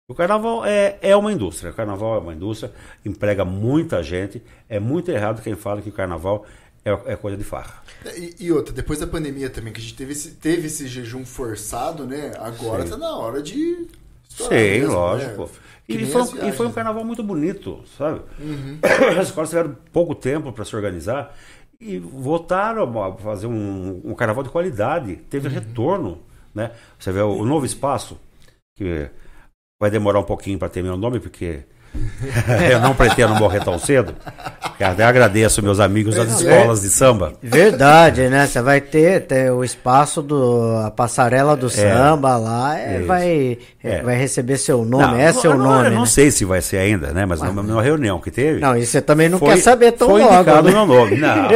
[0.07, 1.71] O carnaval é, é uma indústria.
[1.71, 2.71] O carnaval é uma indústria,
[3.05, 4.43] emprega muita gente.
[4.69, 6.45] É muito errado quem fala que o carnaval
[6.85, 7.83] é, é coisa de farra.
[8.15, 11.25] E, e outra, depois da pandemia também, que a gente teve esse, teve esse jejum
[11.25, 12.33] forçado, né?
[12.39, 12.91] Agora Sim.
[12.91, 13.87] tá na hora de.
[14.29, 15.43] Sim, mesmo, lógico.
[15.45, 15.49] né?
[15.89, 16.75] E foi, um, e foi um né?
[16.75, 18.21] carnaval muito bonito, sabe?
[18.39, 18.79] Uhum.
[19.19, 21.35] As escolas tiveram pouco tempo para se organizar
[21.81, 25.17] e voltaram a fazer um, um carnaval de qualidade.
[25.31, 25.55] Teve Uhum.
[25.55, 26.19] retorno,
[26.55, 26.73] né?
[26.99, 28.19] Você vê o, o novo espaço,
[28.77, 29.09] que
[29.79, 31.65] vai demorar um pouquinho para ter meu nome, porque
[32.71, 34.15] eu não pretendo morrer tão cedo.
[34.81, 37.33] Até agradeço meus amigos das escolas de samba.
[37.43, 38.47] Verdade, né?
[38.47, 44.03] Você vai ter, ter o espaço do a passarela do samba lá, é, vai É.
[44.03, 45.87] vai receber seu nome, Não, é eu seu nome.
[45.87, 46.07] Eu não né?
[46.07, 47.25] sei se vai ser ainda, né?
[47.25, 48.59] Mas numa, numa reunião que teve.
[48.61, 50.35] Não, e você também não foi- quer saber tão foi logo.
[50.35, 50.71] indicado né?
[50.75, 51.17] meu nome.
[51.17, 51.49] Não.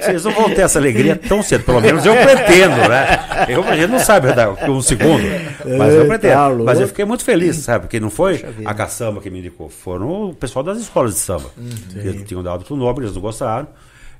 [0.00, 1.64] Vocês não vão ter essa alegria tão cedo.
[1.64, 3.46] Pelo menos eu pretendo, né?
[3.48, 4.28] Eu, a gente não sabe
[4.68, 5.22] um segundo.
[5.78, 6.48] Mas eu Tá pretendo.
[6.48, 6.64] louco.
[6.64, 7.80] Mas eu fiquei muito feliz, sabe?
[7.86, 9.68] Porque não foi a caçamba que me indicou.
[9.68, 11.50] Foram o pessoal das escolas de samba.
[11.92, 13.66] Que tinham dado pro nome, eles não gostaram.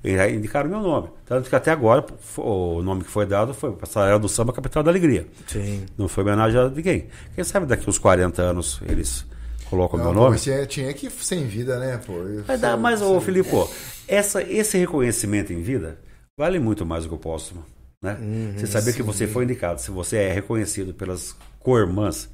[0.02, 1.08] E aí indicaram meu nome.
[1.24, 2.04] Tanto que até agora
[2.36, 5.26] o nome que foi dado foi Passarela do Samba Capital da Alegria.
[5.46, 5.86] Sim.
[5.96, 7.06] Não foi homenagem a ninguém.
[7.34, 9.24] Quem sabe daqui uns 40 anos eles
[9.70, 10.30] colocam Não, meu nome?
[10.32, 12.12] mas tinha, tinha que ir sem vida, né, pô?
[12.46, 13.68] Mas, dá, mas ô, Filipe, pô,
[14.06, 15.98] essa, esse reconhecimento em vida
[16.36, 17.64] vale muito mais do que o póstumo.
[18.02, 18.16] Né?
[18.56, 22.28] você saber que você foi indicado, se você é reconhecido pelas co-irmãs,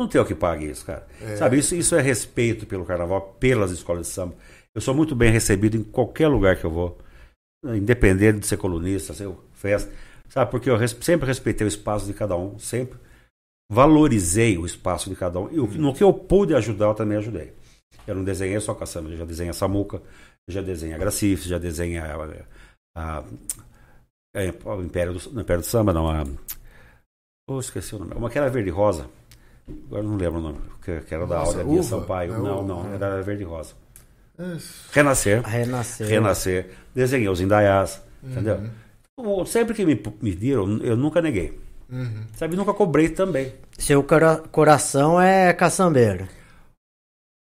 [0.00, 1.06] não tem o que pague isso, cara.
[1.36, 4.34] Sabe, isso, isso é respeito pelo carnaval, pelas escolas de samba.
[4.74, 6.98] Eu sou muito bem recebido em qualquer lugar que eu vou.
[7.64, 9.92] Independente de ser colunista, ser festa.
[10.28, 12.98] Sabe, porque eu res- sempre respeitei o espaço de cada um, sempre
[13.70, 15.48] valorizei o espaço de cada um.
[15.50, 17.52] E no que eu pude ajudar, eu também ajudei.
[18.06, 20.00] Eu não desenhei só caçamba, eu já desenhei a Samuca,
[20.48, 22.16] já desenhei a Gracifes, já desenhei a,
[22.96, 23.24] a-
[24.34, 26.24] é, o Império do, Império do Samba, não, a...
[27.48, 28.14] Oh, esqueci o nome.
[28.14, 29.08] Uma que era verde rosa.
[29.86, 30.58] Agora não lembro o nome.
[30.84, 31.82] Que, que era da Nossa, Áurea Bia Uva?
[31.82, 32.32] Sampaio.
[32.32, 33.72] Não, Não, não, era verde e rosa.
[34.38, 34.56] É,
[34.92, 35.42] Renascer.
[35.44, 36.06] A renascer.
[36.06, 36.70] Renascer.
[36.94, 38.00] Desenhei os Indaiás.
[38.22, 38.30] Uhum.
[38.30, 38.60] Entendeu?
[39.18, 41.60] Então, Sempre que me, me viram, eu nunca neguei.
[41.90, 42.24] uhum.
[42.34, 43.52] Sabe, nunca cobrei também.
[43.78, 46.26] Seu cora- coração é caçambeiro.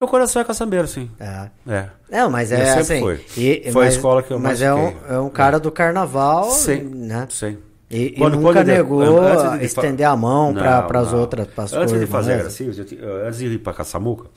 [0.01, 1.09] Meu coração é caçambeiro, sim.
[1.19, 1.49] É.
[1.67, 1.89] É.
[2.11, 2.99] É, mas Eu é sempre assim.
[2.99, 3.43] fui.
[3.43, 5.71] e- Foi a mas, escola que eu Mas mais é um, é um cara do
[5.71, 6.81] carnaval, Sim.
[6.81, 7.27] né?
[7.29, 7.57] Sim.
[7.89, 11.19] E, e Quando- nunca quando negou de fa- estender a mão para as não.
[11.19, 12.77] outras, para as Antes de fazer a coisas.
[12.79, 14.27] Eu ti- eu- antes de ir para Caçamuca,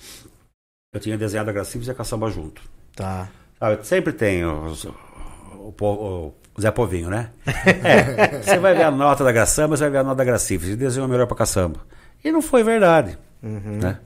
[0.92, 2.60] eu tinha desenhado a Gracifes e a Caçamba junto.
[2.94, 3.28] Tá.
[3.58, 7.30] Sabe, sempre tem os- o, po- o Zé Povinho, né?
[7.84, 10.68] É, você vai ver a nota da Graçamba, você vai ver a nota da Gracifes.
[10.68, 11.80] E desenhou melhor para Caçamba.
[12.22, 13.18] E não foi verdade.
[13.42, 13.78] Uhum.
[13.80, 13.98] Né?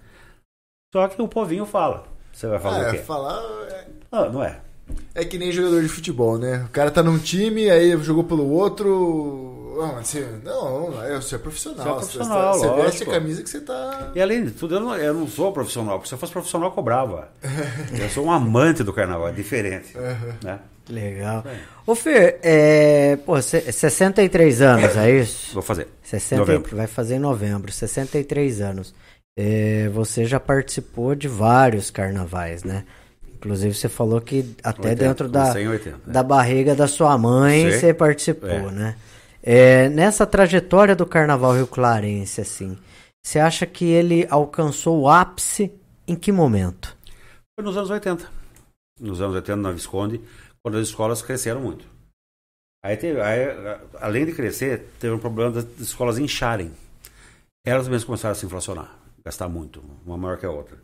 [0.94, 2.04] Só que o Povinho fala.
[2.32, 2.98] Você vai fazer Ah, o é, quê?
[2.98, 4.60] falar é, Não, não é.
[5.14, 6.64] É que nem jogador de futebol, né?
[6.66, 9.74] O cara tá num time, aí jogou pelo outro.
[9.76, 11.84] Não, mas você, não, é, você é profissional.
[11.84, 14.12] Você é profissional, você, você veste a camisa que você tá.
[14.14, 15.96] E além de tudo, eu não, eu não sou profissional.
[15.98, 17.28] Porque se eu fosse profissional, eu cobrava.
[17.98, 19.96] eu sou um amante do carnaval, é diferente.
[20.42, 20.58] Né?
[20.88, 21.44] Legal.
[21.86, 25.52] Ô, Fer, é, pô, cê- 63 anos, é isso?
[25.54, 25.88] Vou fazer.
[26.02, 26.76] 60, Novembro.
[26.76, 28.94] Vai fazer em novembro, 63 anos.
[29.38, 32.84] É, você já participou de vários carnavais, né?
[33.42, 36.02] Inclusive você falou que até 80, dentro da, comecei em 80, né?
[36.06, 37.78] da barriga da sua mãe Sim.
[37.78, 38.70] você participou, É.
[38.70, 38.96] né?
[39.42, 42.78] É, nessa trajetória do carnaval Rio Clarense, assim,
[43.20, 45.72] você acha que ele alcançou o ápice
[46.06, 46.96] em que momento?
[47.58, 48.30] Foi nos anos 80.
[49.00, 50.20] Nos anos 80, na Visconde,
[50.62, 51.84] quando as escolas cresceram muito.
[52.84, 53.46] Aí, teve, aí,
[54.00, 56.70] além de crescer, teve um problema das escolas incharem.
[57.66, 60.78] Elas mesmas começaram a se inflacionar, gastar muito, uma maior que a outra.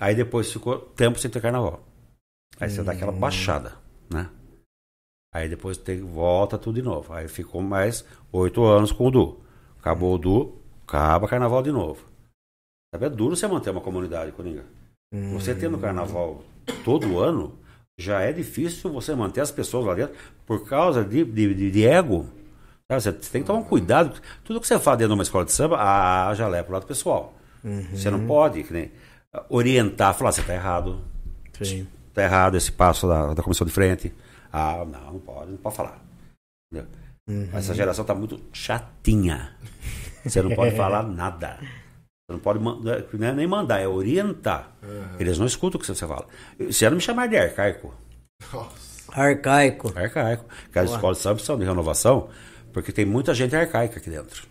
[0.00, 1.84] Aí depois ficou tempo sem ter carnaval.
[2.58, 3.74] Aí você dá aquela baixada,
[4.10, 4.28] né?
[5.32, 7.12] Aí depois tem, volta tudo de novo.
[7.12, 9.40] Aí ficou mais oito anos com o Du.
[9.78, 12.04] Acabou o Du, acaba carnaval de novo.
[12.92, 14.64] Sabe, é duro você manter uma comunidade, Coringa.
[15.34, 16.42] Você tendo carnaval
[16.84, 17.58] todo ano,
[17.98, 20.14] já é difícil você manter as pessoas lá dentro
[20.46, 22.26] por causa de, de, de- ego.
[22.90, 24.20] Sabe, Você tem que tomar um cuidado.
[24.44, 26.86] Tudo que você faz dentro de uma escola de samba, ah, já leva pro lado
[26.86, 27.34] pessoal.
[27.96, 28.90] Você não pode que nem,
[29.48, 31.02] orientar, falar, você está errado.
[31.62, 31.86] Sim.
[32.08, 34.12] Está errado esse passo da, da comissão de frente.
[34.52, 36.00] Ah, não, não pode, não pode falar.
[36.72, 36.90] Entendeu?
[37.52, 39.54] Essa geração está muito chatinha.
[40.24, 41.58] Você não pode falar nada.
[41.60, 44.72] Você não pode mandar, não é nem mandar, é orientar.
[45.18, 46.26] Eles não escutam o que você fala.
[46.70, 47.94] Se não me chamar de arcaico,
[48.52, 48.90] Nossa.
[49.12, 49.92] Arcaico.
[49.96, 50.44] arcaico.
[50.64, 52.28] Porque as escolas precisam de renovação,
[52.72, 54.46] porque tem muita gente arcaica aqui dentro.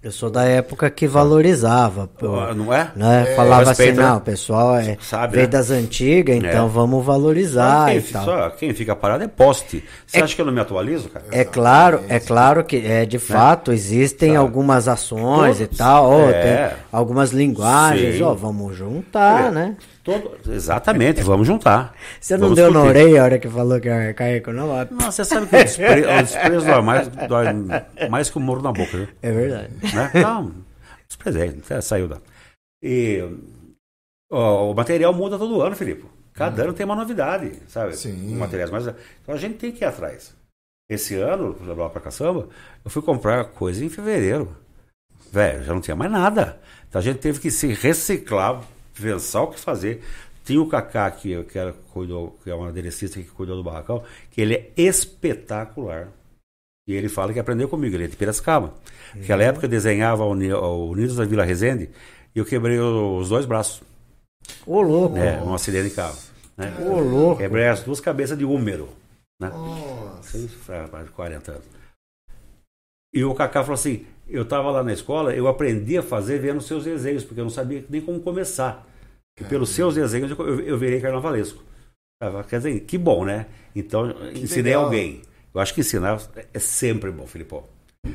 [0.00, 2.06] Eu sou da época que valorizava.
[2.06, 2.54] pô.
[2.54, 2.92] Não é?
[2.94, 3.24] né?
[3.34, 4.16] Falava assim, respeita, não, né?
[4.18, 5.50] o pessoal é, Sabe, veio né?
[5.50, 6.68] das antigas, então É.
[6.68, 8.24] vamos valorizar quem, e tal.
[8.24, 9.82] só- quem fica parado é poste.
[10.06, 11.24] Você acha que eu não me atualizo, cara?
[11.32, 15.78] É claro, é claro que é de fato existem algumas ações e Todos.
[15.78, 16.68] tal, ó, É.
[16.68, 18.22] tem algumas linguagens, Sim.
[18.22, 19.50] ó, vamos juntar, É.
[19.50, 19.76] né?
[20.12, 21.94] Todo- exatamente, vamos juntar.
[22.20, 22.98] Você não Vamos deu na discutir.
[23.02, 24.70] orelha a hora que falou que é arcaico, não?
[24.70, 24.86] ó.
[24.90, 27.46] Não, você sabe que o despre- o desprezo dói mais, dói
[28.10, 29.08] mais que o muro na boca, viu?
[29.22, 29.68] É verdade.
[29.94, 30.10] né?
[30.22, 30.54] Não,
[31.06, 32.18] desprezei, saiu da.
[32.82, 33.22] E
[34.30, 36.04] ó, o material muda todo ano, Filipe.
[36.34, 37.96] Cada ano tem uma novidade, sabe?
[37.96, 38.36] Sim.
[38.36, 38.86] Materiais mais.
[38.86, 40.34] Então a gente tem que ir atrás.
[40.88, 42.48] Esse ano, lá pra caçamba,
[42.84, 44.56] eu fui comprar coisa em fevereiro.
[45.32, 46.58] Velho, já não tinha mais nada.
[46.88, 48.62] Então a gente teve que se reciclar,
[49.02, 50.02] pensar o que fazer.
[50.44, 54.02] Tinha o Kaká, que, que, era, cuidou, que é um aderecista que cuidou do barracão,
[54.30, 56.08] que ele é espetacular.
[56.88, 58.72] E ele fala que aprendeu comigo, ele é de Piracicaba.
[59.14, 61.90] Naquela época eu desenhava o Uni- o Unidos da Vila Resende
[62.34, 63.82] e eu quebrei os dois braços,
[64.66, 65.14] Ô, louco.
[65.14, 66.16] né, num acidente de carro.
[66.56, 66.74] Né?
[66.80, 67.38] Ô, louco.
[67.42, 68.88] Quebrei as duas cabeças de húmero.
[69.38, 69.50] Né?
[69.50, 70.38] Nossa.
[70.38, 71.64] Isso faz mais de 40 anos.
[73.14, 76.60] E o Kaká falou assim: eu estava lá na escola, eu aprendi a fazer vendo
[76.60, 78.86] seus desenhos, porque eu não sabia nem como começar.
[79.40, 81.62] E pelos seus desenhos eu, eu, virei carnavalesco.
[82.48, 83.46] Quer dizer, que bom, né?
[83.74, 84.84] Então, ensinei legal.
[84.84, 85.22] alguém.
[85.54, 86.20] Eu acho que ensinar
[86.52, 87.64] é sempre bom, Filipão.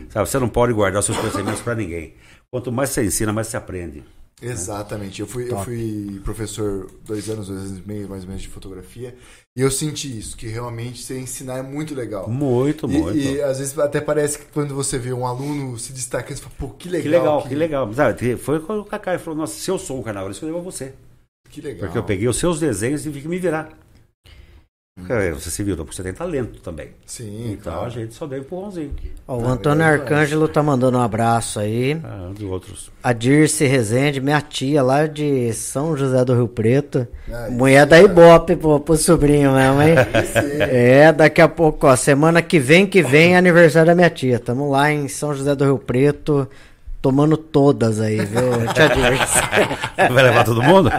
[0.10, 2.13] Sabe, você não pode guardar seus conhecimentos para ninguém.
[2.52, 4.04] Quanto mais você ensina, mais você aprende.
[4.52, 5.22] Exatamente.
[5.22, 8.48] Eu fui, eu fui professor dois anos, dois anos e meio mais ou menos de
[8.48, 9.16] fotografia.
[9.56, 12.28] E eu senti isso, que realmente você ensinar é muito legal.
[12.30, 13.18] Muito, E, muito.
[13.18, 16.56] e, às vezes até parece que quando você vê um aluno se destacando, você fala,
[16.58, 17.04] pô, que legal.
[17.04, 17.94] que legal, que, legal.
[17.94, 20.94] Sabe, foi quando o Kaká falou: Nossa, se eu sou um carnavalesco, eu levo você.
[21.50, 21.82] Que legal.
[21.82, 23.83] Porque eu peguei os seus desenhos e tive que me virar.
[24.96, 26.90] Porque Você se virou, porque você tem talento também.
[27.04, 27.88] Sim, Então claro.
[27.88, 28.92] a gente só deu empurrãozinho.
[29.28, 32.00] Ó, o Antônio Arcângelo tá mandando um abraço aí.
[32.04, 32.92] Ah, de outros.
[33.02, 37.08] A Dirce Rezende, minha tia lá de São José do Rio Preto.
[37.28, 39.96] Aí Mulher da Ibope pro, pro sobrinho mesmo, hein?
[40.60, 44.40] É, daqui a pouco, ó, semana que vem, que vem é aniversário da minha tia.
[44.40, 46.48] Tamo lá em São José do Rio Preto,
[47.04, 48.42] tomando todas aí, viu?
[50.13, 50.89] Vai levar todo mundo?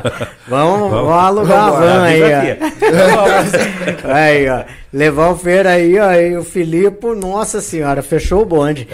[0.47, 4.05] Vamos, vamos alugar uma van aí, ó.
[4.15, 4.65] Aí, ó.
[4.93, 6.13] Levar o Feira aí, ó.
[6.13, 8.87] E o Filipe, nossa senhora, fechou o bonde.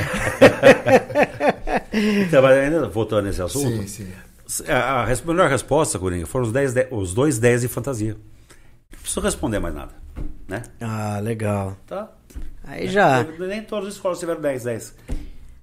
[1.93, 4.07] Então, mas ainda voltando nesse assunto, Sim,
[4.47, 4.63] sim.
[4.71, 8.13] a, a melhor resposta, Coringa, foram os, 10, de- os dois 10 de fantasia.
[8.93, 9.93] Não preciso responder mais nada.
[10.47, 10.63] Né?
[10.81, 11.77] Ah, legal.
[11.87, 12.09] Tá?
[12.65, 13.27] Aí já.
[13.39, 14.95] Nem todas as escolas tiveram 10, 10.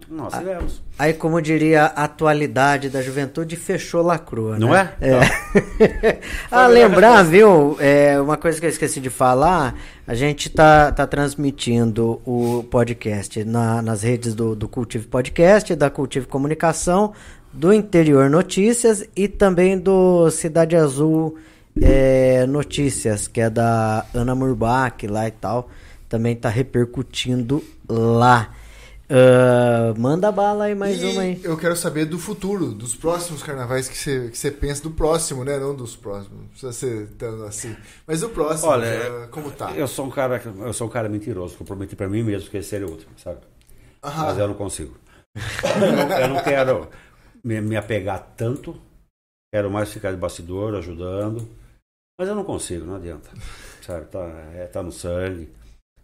[0.10, 0.38] Nós Ah.
[0.38, 0.82] tivemos.
[0.98, 4.58] Aí, como diria a atualidade da juventude, fechou lacrua.
[4.58, 4.94] Não né?
[5.02, 6.20] é?
[6.50, 7.76] ah, lembrar, viu?
[7.80, 9.76] É, uma coisa que eu esqueci de falar:
[10.08, 15.90] a gente tá, tá transmitindo o podcast na- nas redes do, do Cultive Podcast, da
[15.90, 17.14] Cultive Comunicação,
[17.52, 21.38] do Interior Notícias e também do Cidade Azul
[21.82, 25.70] é, Notícias, que é da Ana Murbach lá e tal.
[26.08, 28.52] Também tá repercutindo lá.
[29.10, 31.40] Ah, manda bala aí mais e uma aí.
[31.44, 35.46] eu quero saber do futuro, dos próximos carnavais que você, que você pensa do próximo,
[35.46, 35.58] né?
[35.58, 36.40] Não dos próximos.
[36.40, 37.76] Não precisa ser tão assim.
[38.06, 39.72] Mas do próximo, Olha, já- como tá?
[39.72, 42.50] Eu sou um cara, eu sou um cara mentiroso, que eu prometi pra mim mesmo
[42.50, 43.40] que esse seria o último, sabe?
[44.04, 44.26] Aham.
[44.26, 44.94] Mas eu não consigo.
[45.36, 46.90] Eu não, eu não quero
[47.44, 48.76] me, me apegar tanto.
[49.54, 51.48] Quero mais ficar de bastidor, ajudando.
[52.20, 53.30] Mas eu não consigo, não adianta.
[53.82, 54.06] Sabe?
[54.08, 54.20] Tá,
[54.54, 55.50] é, tá no sangue.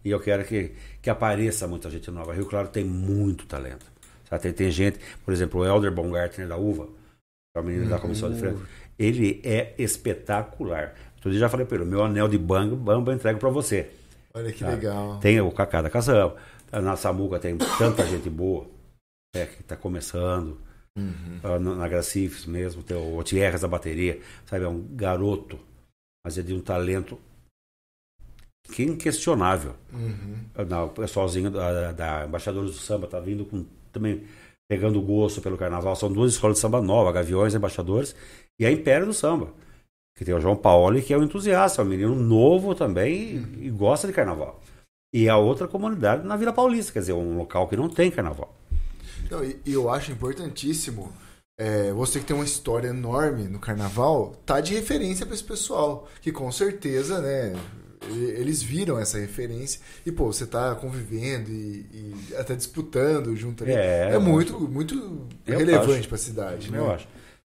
[0.04, 2.34] E eu quero que, que apareça muita gente nova.
[2.34, 3.86] Rio Claro tem muito talento.
[4.30, 4.42] Sabe?
[4.42, 8.00] Tem, tem gente, por exemplo, o Elder Baumgartner da UVA, que é o menino da
[8.00, 8.60] comissão de frente.
[8.98, 10.96] Ele é espetacular.
[11.16, 13.50] Outro dia eu já falei para ele: meu anel de bamba, bamba eu entrego para
[13.50, 13.90] você.
[14.34, 15.20] Olha que legal.
[15.20, 16.38] Tem o Cacá da Casal.
[16.72, 18.66] Na Samuca tem tanta gente boa
[19.36, 20.60] é, que está começando.
[21.44, 24.20] Ah, na, na Gracifes mesmo, tem o Otierres da bateria.
[24.46, 25.60] Sabe, é um garoto,
[26.26, 27.18] mas é de um talento
[28.72, 29.76] que é inquestionável.
[29.92, 30.66] Uhum.
[30.68, 34.24] Não, o pessoalzinho da, da Embaixadores do Samba tá vindo com também
[34.68, 35.96] pegando gosto pelo carnaval.
[35.96, 38.16] São duas escolas de samba nova, Gaviões Embaixadores
[38.60, 39.54] e a Império do Samba.
[40.16, 43.68] Que tem o João Paoli, que é um entusiasta, é um menino novo também e,
[43.68, 44.62] e gosta de carnaval.
[45.14, 48.56] E a outra comunidade na Vila Paulista, quer dizer, um local que não tem carnaval.
[49.44, 51.12] E, e eu acho importantíssimo
[51.58, 56.08] é, você que tem uma história enorme no carnaval, tá de referência para esse pessoal.
[56.22, 57.56] Que com certeza, né?
[58.10, 63.74] Eles viram essa referência e, pô, você tá convivendo e, e até disputando junto ali.
[63.74, 66.08] É, É, muito, muito Eu relevante acho.
[66.08, 66.78] para a cidade, né?
[66.80, 67.08] Eu acho.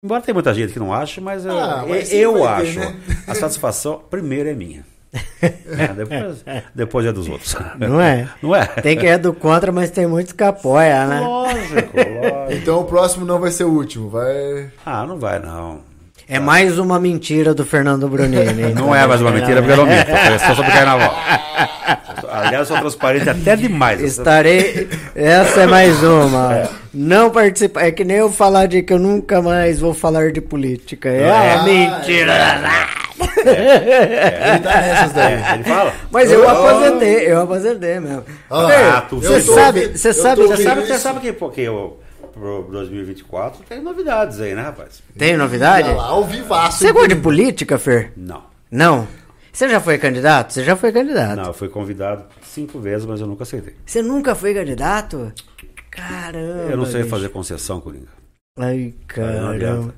[0.04, 2.80] Embora tenha muita gente que não acha, mas, eu- Ah, mas eu, vai ter, acho.
[2.80, 2.96] né?
[3.28, 4.86] A satisfação, primeiro, é minha.
[5.42, 6.44] É, depois,
[6.76, 7.56] depois é dos outros.
[7.80, 8.30] Não é?
[8.42, 8.66] Não é?
[8.66, 11.20] Tem que é do contra, mas tem muitos que apoia, né?
[11.20, 12.54] Lógico, lógico.
[12.54, 14.72] Então o próximo não vai ser o último, vai.
[14.86, 15.82] Ah, não vai não.
[16.30, 18.74] É mais uma mentira do Fernando Brunini.
[18.74, 20.12] Não é mais uma mentira, porque eu não minto.
[20.12, 21.16] É só sobre carnaval.
[22.30, 24.02] Aliás, eu sou transparente até demais.
[24.02, 24.90] Estarei.
[25.16, 26.70] Essa é mais uma.
[26.94, 27.82] Não participa.
[27.82, 31.08] É que nem eu falar de que eu nunca mais vou falar de política.
[31.08, 32.34] É, Ah, mentira.
[33.46, 35.34] Ele tá nessas daí.
[35.34, 35.94] É, ele fala.
[36.12, 36.50] Mas eu Oh.
[36.50, 38.24] aposentei, eu aposentei mesmo.
[38.52, 40.82] Ah, Ah, tu Você eu sabe, você eu sabe, Você sabe, sabe.
[40.88, 42.00] você sabe que porque eu,
[42.38, 45.02] pro 2024 tem novidades aí, né, rapaz?
[45.18, 45.88] Tem novidade?
[45.90, 46.78] Olha lá, ao vivaço.
[46.80, 48.14] Você gosta de política, Fer?
[48.16, 48.44] Não.
[48.72, 49.08] Não.
[49.52, 50.54] Você já foi candidato?
[50.54, 51.38] Você já foi candidato.
[51.38, 53.76] Não, eu fui convidado cinco vezes, mas eu nunca aceitei.
[53.86, 55.34] Você nunca foi candidato?
[55.90, 56.70] Caramba.
[56.72, 57.10] Eu não sei bicho.
[57.10, 58.08] fazer concessão, Coringa.
[58.58, 59.52] Ai, Não caramba.
[59.54, 59.96] adianta.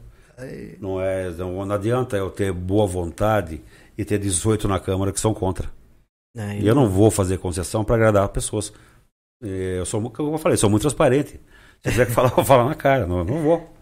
[0.80, 3.62] Não, é, não, não adianta eu ter boa vontade
[3.98, 5.70] e ter 18 na Câmara que são contra.
[6.38, 8.72] Ai, E eu não vou fazer concessão para agradar pessoas.
[9.42, 11.40] Eu sou, como eu falei, sou muito transparente.
[11.84, 13.08] Se tiver que falar, eu vou falar na cara.
[13.08, 13.74] Não, não vou.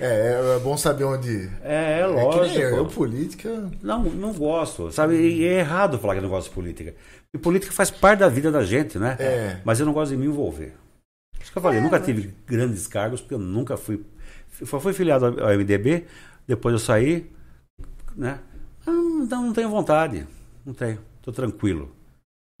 [0.00, 1.50] É, é bom saber onde.
[1.62, 2.46] É, é É lógico.
[2.46, 3.70] nem eu, eu, política.
[3.82, 5.14] Não, não gosto, sabe?
[5.16, 6.94] E é errado falar que eu não gosto de política.
[7.34, 9.16] E política faz parte da vida da gente, né?
[9.18, 9.60] É.
[9.64, 10.72] Mas eu não gosto de me envolver.
[11.38, 14.02] Isso que eu falei, eu nunca tive grandes cargos, porque eu nunca fui.
[14.48, 16.06] Fui filiado ao MDB,
[16.46, 17.30] depois eu saí,
[18.16, 18.38] né?
[18.86, 20.26] Ah, Não, não tenho vontade.
[20.64, 20.98] Não tenho.
[21.20, 21.93] Tô tranquilo.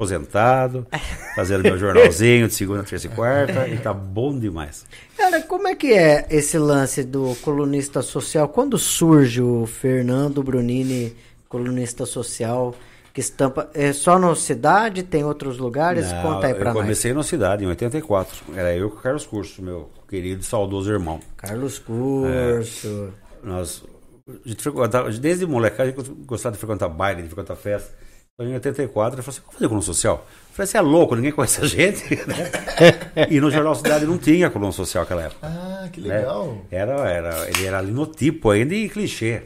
[0.04, 0.86] Aposentado,
[1.34, 4.84] fazendo meu jornalzinho de segunda, terça e quarta, e tá bom demais.
[5.16, 8.48] Cara, como é que é esse lance do colunista social?
[8.48, 11.16] Quando surge o Fernando Brunini,
[11.48, 12.74] colunista social,
[13.12, 13.70] que estampa.
[13.72, 15.02] É só na cidade?
[15.02, 16.10] Tem outros lugares?
[16.12, 16.82] Não, Conta aí pra eu nós.
[16.82, 18.44] comecei na cidade, em 84.
[18.54, 21.20] Era eu com o Carlos Curso, meu querido e saudoso irmão.
[21.36, 23.10] Carlos Curso.
[23.42, 23.82] Nós
[24.26, 27.92] a gente frequentava, desde molecada, a gente gostava de frequentar baile, de frequentar festa.
[28.40, 30.16] Em 84, ele falou assim: vamos fazer coluna social?
[30.16, 32.16] Eu falei: você é louco, ninguém conhece a gente.
[32.26, 32.34] né?
[33.30, 35.46] e no Jornal Cidade não tinha coluna social naquela época.
[35.46, 36.18] Ah, que né?
[36.18, 36.58] legal.
[36.70, 39.44] Era, era, ele era linotipo ainda e clichê.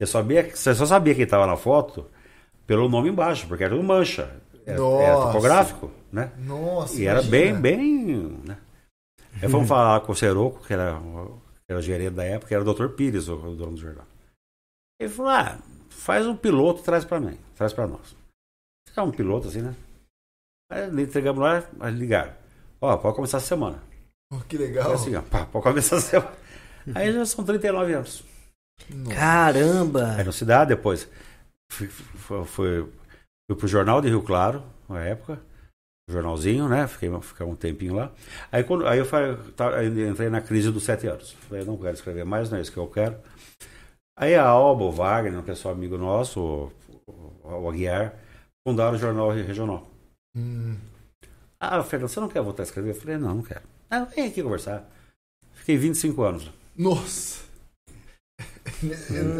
[0.00, 2.06] Você, sabia, você só sabia quem estava na foto
[2.66, 4.30] pelo nome embaixo, porque era tudo mancha.
[4.64, 6.32] Era, era topográfico, né?
[6.38, 6.94] Nossa.
[6.98, 7.30] E era imagina.
[7.30, 8.38] bem, bem.
[8.44, 8.56] Né?
[9.42, 12.48] Aí fomos falar com o Seroco, que era, o- que era o gerente da época,
[12.48, 12.88] que era o Dr.
[12.88, 14.06] Pires, o, o dono do jornal.
[15.00, 15.58] Ele falou: ah,
[16.02, 18.16] faz um piloto e traz pra mim, traz pra nós.
[18.88, 19.74] Ficar um piloto assim, né?
[20.70, 22.32] Aí entregamos lá, aí ligaram.
[22.80, 23.80] Ó, pode começar essa semana.
[24.32, 24.92] Oh, que legal.
[24.92, 26.36] assim, ó, pá, pode começar essa semana.
[26.94, 28.24] Aí já são 39 anos.
[28.90, 29.14] Nossa.
[29.14, 30.16] Caramba!
[30.16, 31.08] Aí no Cidade, depois
[31.70, 32.92] fui, fui, fui,
[33.48, 35.40] fui pro Jornal de Rio Claro, na época,
[36.10, 36.88] jornalzinho, né?
[36.88, 38.10] Fiquei, fiquei um tempinho lá.
[38.50, 41.32] Aí, quando, aí eu falei, tá, entrei na crise dos sete anos.
[41.48, 43.16] Falei, não quero escrever mais, não é isso que eu quero.
[44.16, 46.72] Aí a Alba, o Wagner, um pessoal amigo nosso, o,
[47.06, 48.14] o, o Aguiar,
[48.66, 49.88] fundaram o Jornal Regional.
[50.36, 50.76] Hum,
[51.60, 52.90] Ah, Fernando, você não quer voltar a escrever?
[52.90, 53.62] Eu falei, não, não quero.
[53.90, 54.88] Ah, vem aqui conversar.
[55.52, 56.50] Fiquei 25 anos.
[56.76, 57.42] Nossa.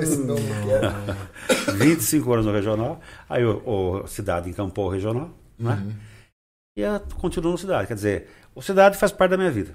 [0.03, 1.75] Esse não, não quero.
[1.79, 3.01] 25 anos no regional.
[3.29, 5.75] Aí o, o Cidade encampou o regional, né?
[5.75, 5.95] Uhum.
[6.77, 7.89] E a, continuo no Cidade.
[7.89, 9.75] Quer dizer, o Cidade faz parte da minha vida.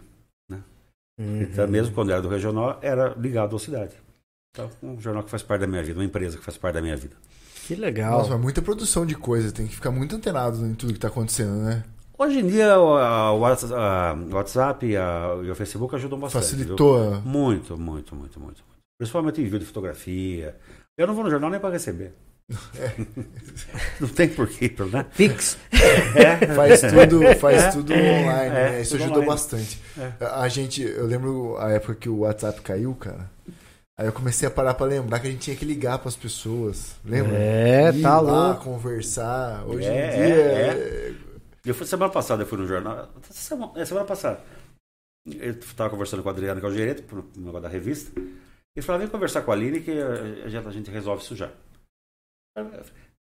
[1.19, 1.41] Uhum.
[1.41, 3.95] Então, mesmo quando era do regional, era ligado ao Cidade.
[4.57, 6.81] Então, um jornal que faz parte da minha vida, uma empresa que faz parte da
[6.81, 7.15] minha vida.
[7.67, 8.17] Que legal.
[8.17, 9.51] Nossa, mas muita produção de coisa.
[9.51, 11.83] Tem que ficar muito antenado em tudo que tá acontecendo, né?
[12.17, 14.97] Hoje em dia, o, WhatsApp e,
[15.51, 16.43] o Facebook ajudam bastante.
[16.43, 17.11] Facilitou.
[17.11, 17.21] viu?
[17.21, 18.63] Muito, muito, muito, muito.
[18.97, 20.55] Principalmente envio de fotografia.
[20.97, 22.13] Eu não vou no jornal nem para receber.
[24.01, 25.05] não tem porquê, né?
[25.15, 25.57] Pix.
[26.15, 28.81] É, Faz tudo, faz tudo online, É, né?
[28.81, 29.31] Isso tudo ajudou online.
[29.31, 29.81] bastante.
[30.19, 33.29] A a gente, eu lembro a época que o WhatsApp caiu, cara.
[33.99, 36.95] Aí eu comecei a parar pra lembrar que a gente tinha que ligar pras pessoas.
[37.03, 37.35] Lembra?
[37.35, 38.63] É, Ir tá lá, louco.
[38.65, 39.65] conversar.
[39.65, 40.35] Hoje É, em dia.
[40.35, 41.15] é,
[41.65, 43.09] Eu fui semana passada, eu fui no jornal.
[43.31, 44.39] Semana, é, semana passada.
[45.25, 48.11] Eu estava conversando com o Adriano, que é o gerente, pro negócio da revista.
[48.19, 51.35] Ele falou: vem conversar com a Aline que a, a gente- a gente resolve isso
[51.35, 51.51] já.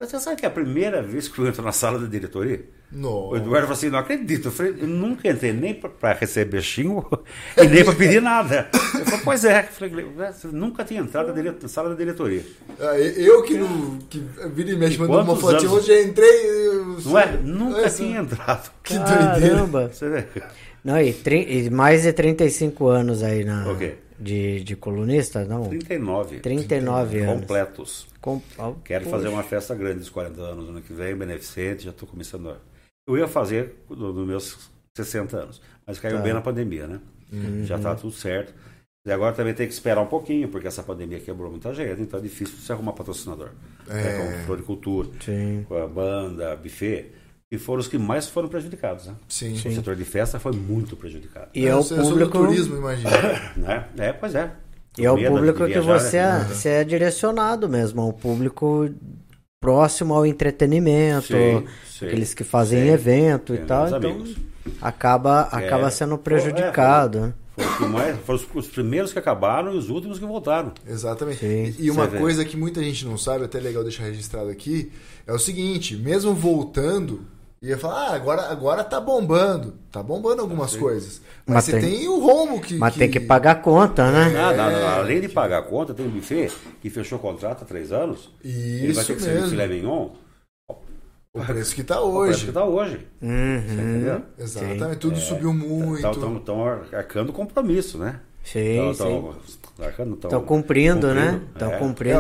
[0.02, 2.66] Você sabe que é a primeira vez que eu entro na sala da diretoria?
[2.92, 3.38] O Nossa.
[3.38, 4.48] Eduardo falou assim: não acredito.
[4.48, 7.08] Eu, falei, eu nunca entrei nem para receber xingo
[7.56, 8.68] e nem para pedir nada.
[8.74, 9.60] Eu falei: pois é.
[9.60, 12.44] Eu falei, "Ué, você nunca tinha entrado na, dire- na sala da diretoria.
[12.80, 13.98] Ah, Eu que não.
[14.10, 14.22] Que
[14.54, 15.84] vira e mexe mandou uma fotinha, anos?
[15.84, 16.46] hoje eu entrei.
[16.68, 17.38] eu Não é?
[17.44, 18.72] Nunca Essa- tinha entrado.
[18.84, 19.56] Que doideira.
[19.56, 19.88] Caramba.
[19.94, 20.26] Você vê?
[20.84, 23.94] Não, e, tri- e mais de 35 anos aí na, O quê?
[24.22, 25.44] De, de colunista?
[25.46, 26.40] Não, 39.
[26.40, 27.42] 39 anos.
[27.42, 28.08] completos.
[28.22, 28.42] Com,
[28.86, 29.16] Quero poxa.
[29.18, 32.50] fazer uma festa grande dos 40 anos ano que vem, beneficente, já estou começando.
[32.52, 32.58] A...
[33.08, 36.24] Eu ia fazer no- nos meus 60 anos, mas caiu Tá.
[36.24, 37.00] bem na pandemia, né?
[37.64, 38.54] Já está tudo certo.
[39.08, 42.20] E agora também tem que esperar um pouquinho, porque essa pandemia quebrou muita gente, então
[42.20, 43.50] é difícil você arrumar patrocinador.
[43.90, 44.18] É.
[44.18, 45.66] Como floricultura, Sim.
[45.68, 47.08] com a banda, buffet,
[47.52, 49.08] e foram os que mais foram prejudicados.
[49.08, 49.16] Né?
[49.28, 49.54] Sim.
[49.54, 51.50] O setor de festa foi muito prejudicado.
[51.54, 52.38] E é o eu sou do público.
[52.38, 53.12] turismo, imagina.
[53.58, 53.86] Né?
[53.98, 54.52] É, pois é.
[54.98, 56.42] E é o público que viajar, você né?
[56.50, 58.90] é, você é direcionado mesmo, ao público
[59.62, 62.06] próximo ao entretenimento, Sim, sim.
[62.08, 62.90] aqueles que fazem Sim.
[62.90, 64.36] evento e Tem tal, então amigos.
[64.82, 65.56] acaba, É.
[65.58, 67.20] acaba sendo Pô, prejudicado.
[67.22, 67.34] né?
[67.58, 67.72] Foram
[68.18, 70.74] que foram os- os primeiros que acabaram e os últimos que voltaram.
[70.88, 71.40] Exatamente.
[71.40, 71.76] Sim.
[71.78, 72.18] E, e uma Você vê.
[72.18, 74.92] coisa que muita gente não sabe, até é legal deixar registrado aqui,
[75.28, 77.22] é o seguinte, mesmo voltando,
[77.62, 79.76] ia falar, ah, agora, agora tá bombando.
[79.92, 81.22] Tá bombando algumas coisas.
[81.46, 82.76] Mas, Mas você tem- tem, o rombo que.
[82.76, 84.30] Mas tem que pagar a conta, né?
[84.30, 86.52] Nada, nada, além de pagar a conta, tem um buffet
[86.82, 88.30] que fechou o contrato há três anos.
[88.44, 89.50] ele vai Isso ter que servir mesmo.
[89.52, 90.10] filé mignon.
[91.34, 92.46] O preço que tá O preço hoje.
[92.48, 93.08] que tá hoje.
[93.22, 93.58] Uhum.
[93.58, 94.22] Entendeu?
[94.38, 94.96] Exatamente.
[94.98, 96.06] Tudo subiu muito.
[96.06, 98.20] Estão arcando compromisso, né?
[98.44, 99.32] Sim, sim.
[99.48, 100.14] Estão arcando.
[100.16, 101.42] Estão cumprindo, né?
[101.54, 101.76] Estão É.
[101.76, 102.20] É, cumprindo.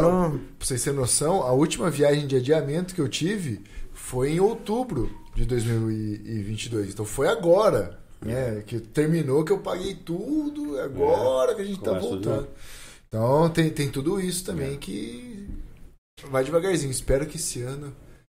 [0.58, 3.62] pra vocês terem noção, a última viagem de adiamento que eu tive
[3.92, 6.90] foi em outubro de 2022.
[6.90, 8.64] Então foi agora, né?
[8.66, 12.48] Que terminou, que eu paguei tudo, é agora que a gente tá de voltando.
[13.08, 15.48] Então tem, tem tudo isso também que
[16.30, 16.92] vai devagarzinho.
[16.92, 17.94] Espero que esse ano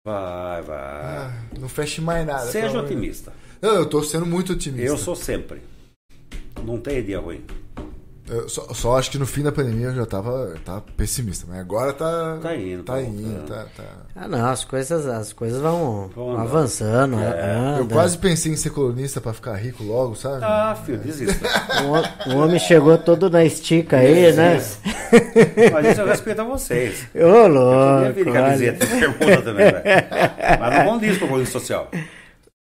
[0.04, 0.76] Vai, vai.
[0.76, 2.50] ah, não feche mais nada.
[2.50, 3.32] Seja otimista.
[3.60, 4.84] Não, eu tô sendo muito otimista.
[4.88, 5.62] Eu sou sempre.
[6.64, 7.44] Não tem dia ruim.
[8.28, 11.58] Eu só, só acho que no fim da pandemia eu já tava, tava pessimista, mas
[11.58, 12.38] agora tá.
[12.40, 13.82] Tá indo, Tá tá indo, tá, tá.
[14.14, 17.18] Ah, não, as coisas, as coisas vão, Vão avançando.
[17.18, 17.50] É.
[17.56, 17.80] anda.
[17.80, 20.38] Eu quase pensei em ser colunista pra ficar rico logo, sabe?
[20.44, 21.44] Ah, filho, desista.
[22.28, 24.62] O, o homem chegou todo na estica aí, né?
[25.72, 27.06] Mas isso eu respeito a vocês.
[27.14, 27.96] Ô, Eu louco.
[27.96, 28.40] podia vir de olha.
[28.42, 29.84] camiseta bermuda também, velho.
[30.60, 31.90] Mas não condiz com a coisa social.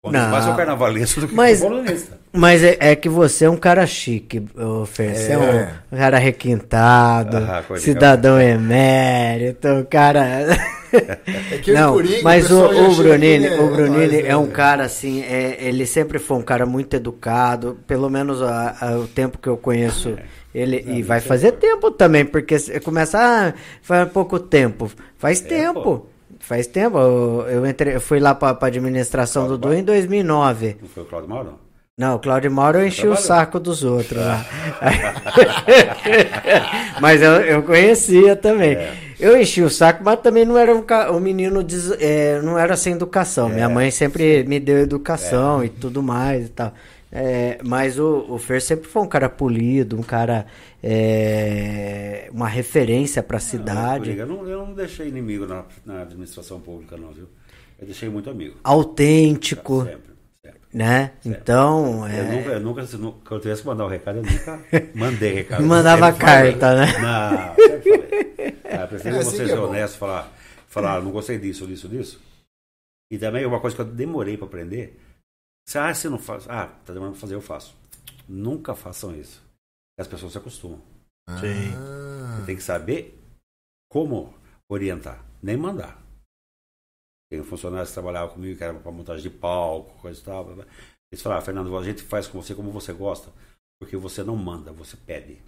[0.04, 0.30] Quando Não.
[0.30, 2.18] mais sou carnavalesco do que Mas- colunista.
[2.32, 4.42] Mas é, é que você é um cara chique,
[4.86, 5.14] Fer.
[5.14, 5.68] Você é É.
[5.92, 10.48] um cara requintado, Ah, cidadão emérito, um cara.
[10.92, 14.52] É que o Não, Coringa, mas o, o Brunini, que o Brunini é um né?
[14.52, 19.06] cara assim, é, ele sempre foi um cara muito educado, pelo menos a- a- o
[19.06, 20.16] tempo que eu conheço
[20.54, 26.06] ele, e vai fazer tempo também, porque você começa, ah, faz pouco tempo, faz tempo,
[26.52, 30.76] faz tempo, eu, eu entrei, eu fui lá pra, pra administração do Du em 2009,
[30.82, 31.54] Não foi o Claudio Mauro,
[31.96, 32.16] não?
[32.16, 34.44] o Claudio Mauro eu enchi o saco dos outros lá.
[37.00, 38.76] mas eu, eu conhecia também.
[39.18, 40.84] Eu enchi o saco, mas também não era um,
[41.16, 43.48] um menino, des- é, não era sem educação.
[43.48, 46.72] Minha mãe sempre me deu educação e tudo mais e tal.
[47.10, 50.46] É, mas o, o Fer sempre foi um cara polido, um cara.
[50.82, 54.04] É, uma referência pra cidade.
[54.04, 57.28] Coringa, Eu não, eu não deixei inimigo na, na administração pública, não, viu?
[57.78, 58.56] Eu deixei muito amigo.
[58.62, 60.00] autêntico, Sempre,
[60.44, 60.60] sempre.
[60.72, 61.12] né?
[61.24, 62.06] Então.
[62.08, 64.22] Eu É, nunca, eu nunca, se nu- quando eu tivesse que mandar um recado, eu
[64.22, 64.60] nunca
[64.94, 65.62] mandei recado.
[65.64, 66.52] Mandava Eu sempre falei.
[66.52, 66.86] carta, né?
[67.00, 68.56] Não, sempre falei.
[68.64, 70.32] Ah, eu prefiro É assim você ser é honesto, falar,
[70.68, 72.20] falar, não gostei disso, disso, disso.
[73.10, 74.98] E também uma coisa que eu demorei para aprender.
[75.68, 77.76] Se, ah, se não faz, ah, tá demorando pra fazer, eu faço.
[78.28, 79.42] Nunca façam isso.
[80.02, 80.80] As pessoas se acostumam.
[81.40, 81.74] Sim.
[81.76, 83.18] Ah, Você tem que saber
[83.90, 84.34] como
[84.70, 86.02] orientar, nem mandar.
[87.30, 90.44] Tem um funcionário que trabalhava comigo, que era para montagem de palco, coisa e tal.
[90.44, 90.66] blá, blá.
[91.10, 93.30] Eles falaram, Fernando, a gente faz com você como você gosta,
[93.80, 95.38] porque você não manda, você pede.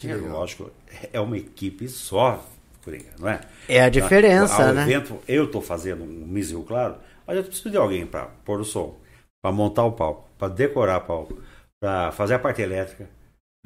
[0.00, 0.70] Que é lógico,
[1.12, 2.46] é uma equipe só,
[2.84, 3.40] Coringa, não é?
[3.68, 4.82] É a diferença, Ah, o né?
[4.82, 8.64] evento, eu estou fazendo um Misil Claro, mas eu preciso de alguém para pôr o
[8.64, 8.96] som,
[9.42, 11.42] para montar o palco, para decorar o palco,
[11.80, 13.10] para fazer a parte elétrica.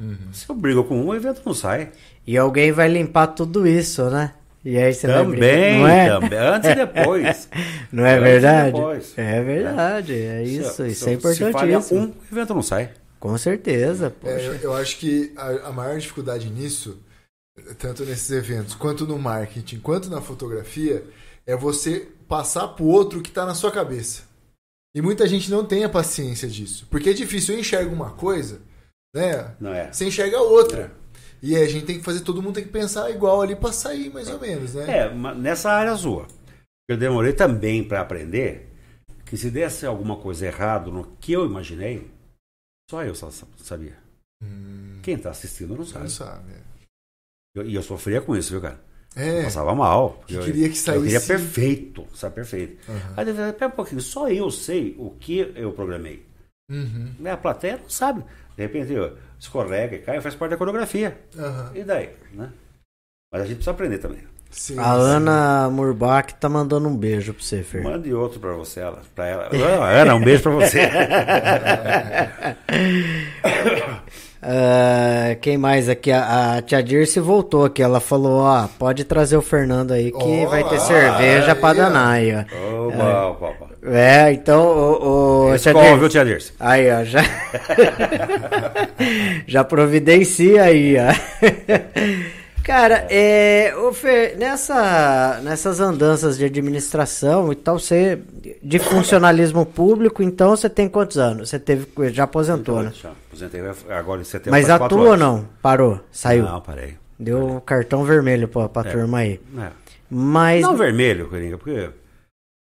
[0.00, 0.32] Uhum.
[0.32, 1.92] Se eu brigo com um, o evento não sai.
[2.26, 4.34] E alguém vai limpar tudo isso, né?
[4.64, 5.06] E aí você.
[5.08, 6.08] Também, não é?
[6.08, 6.38] também.
[6.38, 7.48] Antes e depois.
[7.92, 8.72] Não é Antes e verdade?
[8.72, 9.12] depois.
[9.18, 12.00] É verdade, é Se- isso, se- isso é Se falha importantíssimo.
[12.00, 12.90] um, o evento não sai.
[13.20, 14.34] Com certeza, É, poxa.
[14.44, 16.98] eu, eu acho que a, a maior dificuldade nisso,
[17.78, 21.04] tanto nesses eventos, quanto no marketing, quanto na fotografia,
[21.46, 24.22] é você passar pro outro o que tá na sua cabeça.
[24.94, 26.86] E muita gente não tem a paciência disso.
[26.90, 28.60] Porque é difícil, eu enxergo uma coisa,
[29.14, 29.54] né?
[29.60, 29.92] Não é?
[29.92, 30.92] Você enxerga outra.
[31.42, 33.72] E aí a gente tem que fazer, todo mundo tem que pensar igual ali pra
[33.72, 34.98] sair, mais ou menos, né?
[34.98, 36.26] É, nessa área sua.
[36.88, 38.68] Eu demorei também para aprender
[39.26, 42.08] que se desse alguma coisa errado no que eu imaginei,
[42.88, 43.96] só eu sa- sabia.
[44.42, 46.04] Hum, Quem tá assistindo não sabe.
[46.04, 46.52] não sabe.
[47.56, 48.80] Eu- E eu, sofria com isso, viu, cara?
[49.16, 50.22] Eu É, passava mal.
[50.26, 52.78] Que eu, queria que Eu queria saísse- perfeito, sabe, perfeito.
[52.90, 53.14] Aham.
[53.16, 56.24] Aí eu falei, pera um pouquinho, só eu sei o que eu programei.
[56.70, 57.12] Uhum.
[57.30, 58.24] A plateia não sabe.
[58.56, 61.18] De repente, ó, escorrega e cai, faz parte da coreografia.
[61.38, 61.70] Aham.
[61.74, 62.50] E daí, né?
[63.32, 64.20] Mas a gente precisa aprender também.
[64.50, 64.90] Sim, A sim.
[64.90, 67.82] Ana Murbach tá mandando um beijo pra você, Fer.
[67.82, 69.00] Mande outro pra você, ela.
[69.14, 69.48] Pra ela.
[69.50, 70.80] Ana, Ana, um beijo pra você.
[74.44, 76.10] Ah, quem mais aqui?
[76.10, 77.80] A, a tia Dirce voltou aqui.
[77.80, 82.32] Ela falou: Ó, pode trazer o Fernando aí que vai ter cerveja pra danar aí,
[82.34, 83.30] ó.
[83.30, 83.52] Opa.
[83.84, 85.52] É, então, o.
[85.52, 86.52] o tia Escola, viu, tia Dirce?
[86.58, 87.20] Aí, ó, já.
[89.46, 91.12] já providencia aí, ó.
[92.64, 98.18] Cara, é, ô Fer, nessa, nessas andanças de administração e tal, você.
[98.60, 101.48] De funcionalismo público, então você tem quantos anos?
[101.48, 101.86] Você teve.
[102.12, 102.92] Já aposentou, né?
[102.92, 103.60] Já aposentei
[103.90, 104.52] agora em setembro.
[104.52, 105.48] Mas atua ou não?
[105.62, 106.00] Parou?
[106.10, 106.44] Saiu?
[106.44, 106.98] Não, parei.
[107.18, 109.40] Deu cartão vermelho pra, pra turma aí.
[109.58, 109.70] É.
[110.10, 110.62] Mas.
[110.62, 111.90] Não vermelho, Coringa, porque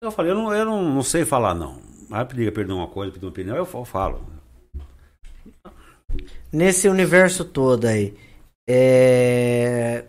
[0.03, 1.81] eu falei, eu não, eu não, não sei falar não.
[2.11, 4.25] Aí pedir perder uma coisa, pedir uma opinião, eu fa- falo.
[6.53, 8.17] Nesse universo todo aí,
[8.69, 10.05] é...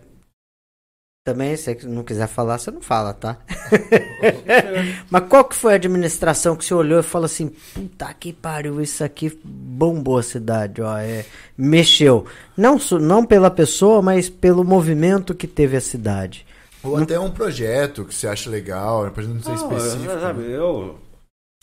[1.24, 3.38] Também, se você não quiser falar, você não fala, tá?
[5.10, 8.82] Mas qual que foi a administração que você olhou e falou assim, puta que pariu,
[8.82, 11.26] isso aqui bombou a cidade, ó, é...
[11.58, 12.26] mexeu.
[12.56, 16.46] Não, não pela pessoa, mas pelo movimento que teve a cidade.
[16.84, 20.12] Ou até um projeto que você acha legal, pode não ser Não, específico.
[20.12, 21.00] eu, sabe, eu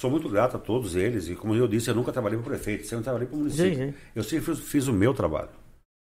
[0.00, 2.50] sou muito grato a todos eles e como eu disse, eu nunca trabalhei para o
[2.50, 3.74] prefeito, sempre trabalhei para o município.
[3.74, 3.94] Sim, sim.
[4.14, 5.48] Eu sempre fiz, fiz o meu trabalho,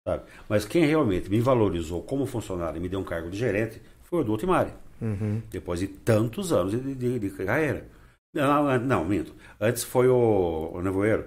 [0.07, 0.23] sabe?
[0.47, 4.19] Mas quem realmente me valorizou como funcionário e me deu um cargo de gerente foi
[4.19, 4.71] o Adolfo Timari.
[5.01, 5.41] Uhum.
[5.49, 7.85] Depois de tantos anos de, de, de carreira.
[8.33, 9.33] Não, não, minto.
[9.59, 11.23] Antes foi o, o Nevoeiro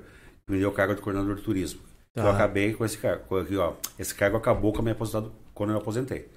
[0.46, 1.80] que me deu o cargo de coordenador de turismo.
[2.14, 2.22] Tá.
[2.22, 3.24] Eu acabei com esse cargo.
[3.30, 6.28] ó, esse cargo acabou com a minha aposentado quando eu aposentei.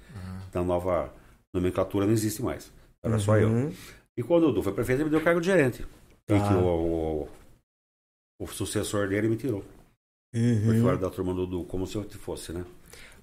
[0.48, 1.12] Então, nova
[1.54, 2.72] nomenclatura não existe mais.
[3.02, 3.48] Era só eu.
[3.48, 3.72] Uhum.
[4.16, 5.82] E quando o Edu foi prefeito, ele me deu o cargo de gerente.
[6.28, 6.48] E Tá.
[6.48, 7.28] que o, o,
[8.40, 9.60] o sucessor dele me tirou.
[10.32, 10.74] Porque Uhum.
[10.76, 12.64] eu era da turma do Edu, como se eu fosse, né?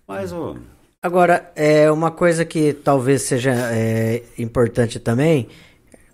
[0.08, 0.56] Mas, ô,
[1.04, 5.50] Agora, é uma coisa que talvez seja é, importante também,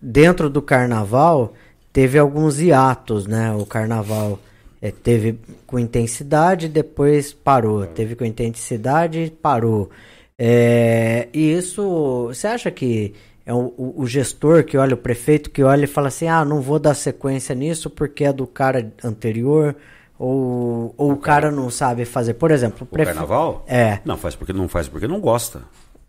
[0.02, 1.54] dentro do carnaval,
[1.94, 3.52] teve alguns hiatos, né?
[3.54, 4.40] O carnaval
[4.82, 7.86] é, teve com intensidade, depois parou.
[7.86, 9.92] Teve com intensidade, parou.
[10.36, 13.14] É, e isso, você acha que
[13.46, 16.44] é o, o, o, gestor que olha, o prefeito que olha e fala assim: ah,
[16.44, 19.76] não vou dar sequência nisso porque é do cara anterior?
[20.20, 22.34] Ou, ou o, cara, não sabe fazer?
[22.34, 23.14] Por exemplo, o, o prefe...
[23.14, 23.64] carnaval?
[23.66, 24.00] É.
[24.04, 25.62] Não faz porque não faz porque não gosta.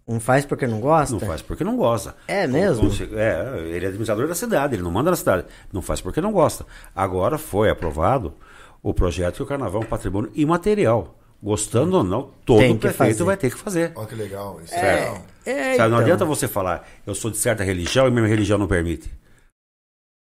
[0.07, 1.15] Não faz porque não gosta?
[1.15, 2.17] Não faz porque não gosta.
[2.27, 2.91] É mesmo?
[3.13, 5.45] É, ele é administrador da cidade, ele não manda na cidade.
[5.73, 6.67] Não faz porque não gosta.
[6.95, 8.35] Agora foi aprovado
[8.83, 11.17] o projeto que o carnaval é um patrimônio imaterial.
[11.41, 13.25] Gostando ou não, todo prefeito fazer.
[13.25, 13.93] vai ter que fazer.
[13.95, 14.61] Olha que legal.
[14.61, 15.89] Isso é, é, é Sabe, então.
[15.89, 19.09] Não adianta você falar, eu sou de certa religião e minha religião não permite.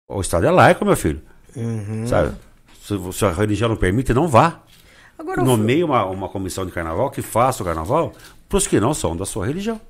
[0.08, 1.20] O Estado é laico, meu filho.
[1.56, 2.06] Uhum.
[2.06, 2.34] Sabe?
[2.82, 4.60] Se, se, a religião não permite, não vá.
[5.16, 8.12] Agora, Nomeie uma, uma comissão de carnaval que faça o carnaval
[8.48, 9.80] para os que não são da sua religião.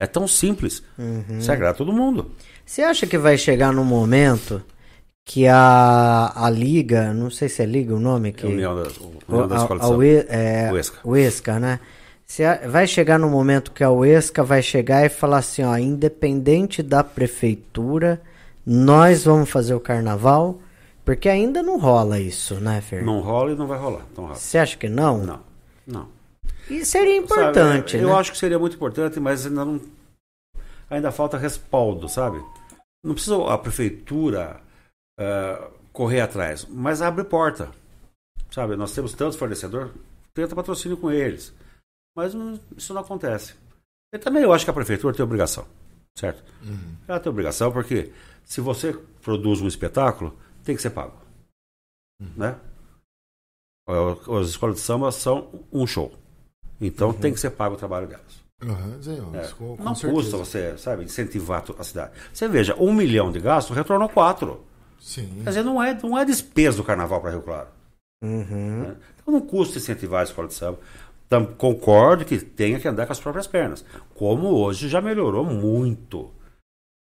[0.00, 0.82] É tão simples.
[0.98, 1.38] Uhum.
[1.48, 2.32] Agrada todo mundo.
[2.66, 4.60] Você acha que vai chegar num momento
[5.24, 8.88] que a, a Liga, não sei se é Liga o nome, que, é União da,
[9.28, 10.98] União da Escola a, a, de é, Uesca.
[11.04, 11.78] Uesca, né?
[12.26, 16.82] Você vai chegar no momento que a Uesca vai chegar e falar assim, ó, independente
[16.82, 18.20] da prefeitura,
[18.66, 20.58] nós vamos fazer o carnaval,
[21.04, 23.04] porque ainda não rola isso, né, Fer?
[23.04, 24.06] Não rola e não vai rolar.
[24.34, 25.18] Você acha que não?
[25.24, 25.40] Não,
[25.86, 26.08] não.
[26.70, 28.14] E seria importante, sabe, Eu né?
[28.14, 29.80] acho que seria muito importante, mas ainda não...
[30.88, 32.42] Ainda falta respaldo, sabe?
[33.04, 34.60] Não precisa a prefeitura
[35.18, 37.70] uh, correr atrás, mas abre porta.
[38.50, 39.90] Sabe, nós temos tantos fornecedores,
[40.34, 41.52] tenta patrocínio com eles.
[42.14, 43.54] Mas não, isso não acontece.
[44.14, 45.66] E também eu acho que a prefeitura tem obrigação,
[46.16, 46.44] certo?
[46.62, 46.96] Uhum.
[47.08, 48.12] Ela tem obrigação porque
[48.44, 48.92] se você
[49.22, 51.16] produz um espetáculo, tem que ser pago.
[52.20, 52.32] Uhum.
[52.36, 52.56] Né?
[53.86, 56.12] As escolas de samba são um show.
[56.80, 57.14] Então uhum.
[57.14, 58.42] tem que ser pago o trabalho delas.
[58.62, 59.48] Uhum, sim, é.
[59.58, 60.22] com, com não certeza.
[60.22, 62.12] custa você, sabe, incentivar a cidade.
[62.32, 64.64] Você veja, um milhão de gastos retornou quatro.
[65.00, 65.40] Sim.
[65.42, 67.68] Quer dizer, não é, não é despesa do carnaval para Rio Claro.
[68.22, 68.82] Uhum.
[68.82, 68.96] Né?
[69.20, 70.78] Então não custa incentivar a escola de samba.
[71.26, 73.84] Então, concordo que tenha que andar com as próprias pernas.
[74.14, 76.30] Como hoje já melhorou muito.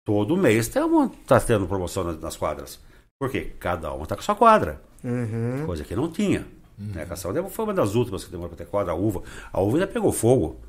[0.04, 2.78] Todo mês está tendo promoção nas, nas, quadras.
[3.20, 3.52] Por quê?
[3.58, 4.80] Cada uma está com sua quadra.
[5.02, 5.66] Uhum.
[5.66, 6.46] Coisa que não tinha.
[6.78, 6.92] Uhum.
[6.92, 7.02] Né?
[7.02, 9.22] A Caçamba foi uma das últimas que demorou para ter quadra, a uva.
[9.52, 10.60] A uva ainda pegou fogo.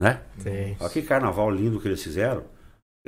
[0.00, 0.22] Né?
[0.38, 0.76] Sim.
[0.80, 2.44] Olha que carnaval lindo que eles fizeram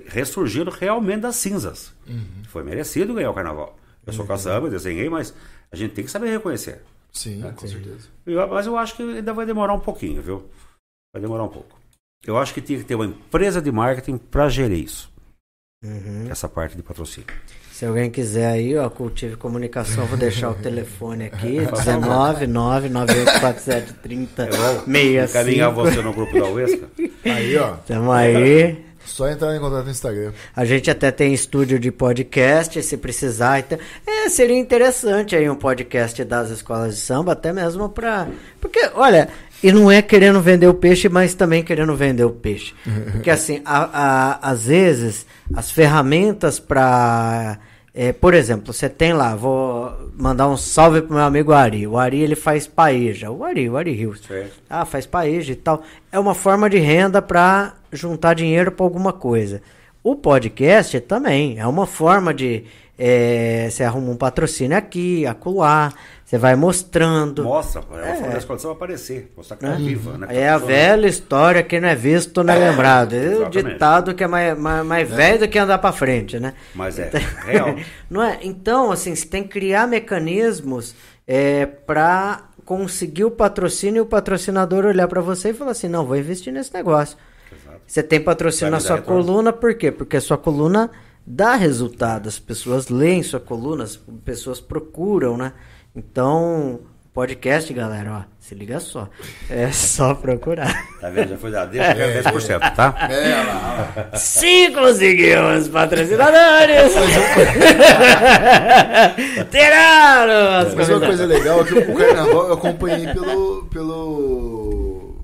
[0.06, 1.92] ressurgiram realmente das cinzas.
[2.06, 2.44] Uhum.
[2.48, 3.78] Foi merecido ganhar o carnaval.
[4.06, 4.28] Eu sou uhum.
[4.28, 5.34] caçamba, desenhei, mas
[5.70, 6.82] a gente tem que saber reconhecer.
[7.12, 7.52] Sim, né?
[7.54, 8.08] com certeza.
[8.50, 10.48] mas eu acho que ainda vai demorar um pouquinho, viu?
[11.14, 11.78] Vai demorar um pouco.
[12.24, 15.12] Eu acho que tinha que ter uma empresa de marketing para gerir isso.
[15.84, 16.30] Uhum.
[16.30, 17.34] Essa parte de patrocínio.
[17.82, 24.48] Se alguém quiser aí, ó, Cultive Comunicação, vou deixar o telefone aqui, 19 99847 30
[25.34, 26.86] Encaminhar você no grupo da UESCA.
[27.24, 27.72] Aí, ó.
[27.84, 28.84] Tamo aí.
[29.04, 30.30] Só entrar em contato no Instagram.
[30.54, 33.58] A gente até tem estúdio de podcast, se precisar.
[33.58, 33.76] Então,
[34.06, 38.28] é, seria interessante aí um podcast das escolas de samba, até mesmo para.
[38.60, 39.28] Porque, olha,
[39.60, 42.74] e não é querendo vender o peixe, mas também querendo vender o peixe.
[43.10, 47.58] Porque, assim, a, a, às vezes, as ferramentas para.
[47.94, 51.86] É, por exemplo, você tem lá, vou mandar um salve pro meu amigo Ari.
[51.86, 53.30] O Ari ele faz paeja.
[53.30, 54.22] O Ari, o Ari Rios.
[54.68, 55.82] Ah, faz paeja e tal.
[56.10, 59.60] É uma forma de renda para juntar dinheiro para alguma coisa.
[60.02, 62.64] O podcast também é uma forma de
[63.04, 65.92] é, você arruma um patrocínio aqui, acolá,
[66.24, 67.42] você vai mostrando.
[67.42, 68.14] Mostra, é uma é.
[68.14, 70.28] forma da escola aparecer, mostrar que é, viva, né?
[70.30, 73.14] É a velha história que não é visto, não é, é lembrado.
[73.14, 75.16] É o ditado que é mais, mais, mais é.
[75.16, 76.54] velho do que andar para frente, né?
[76.76, 77.10] Mas é
[77.44, 77.74] real.
[78.08, 78.38] não é?
[78.40, 80.94] Então, assim, você tem que criar mecanismos
[81.26, 86.06] é, para conseguir o patrocínio e o patrocinador olhar para você e falar assim, não,
[86.06, 87.18] vou investir nesse negócio.
[87.84, 89.90] Você tem patrocínio na sua coluna, por quê?
[89.90, 90.88] Porque a sua coluna
[91.26, 95.52] dá resultado, as pessoas leem sua coluna, as pessoas procuram, né?
[95.94, 96.80] Então,
[97.12, 99.08] podcast, galera, ó, se liga só.
[99.50, 100.72] É só procurar.
[101.00, 101.28] Tá vendo?
[101.30, 102.94] Já foi da deixa, já 10%, tá?
[103.10, 104.10] É, olha lá.
[104.16, 106.92] Se conseguimos patrocinadores!
[109.50, 110.74] Tiraram!
[110.74, 113.64] Mas uma coisa legal é que o carnaval eu acompanhei pelo.
[113.66, 115.16] pelo.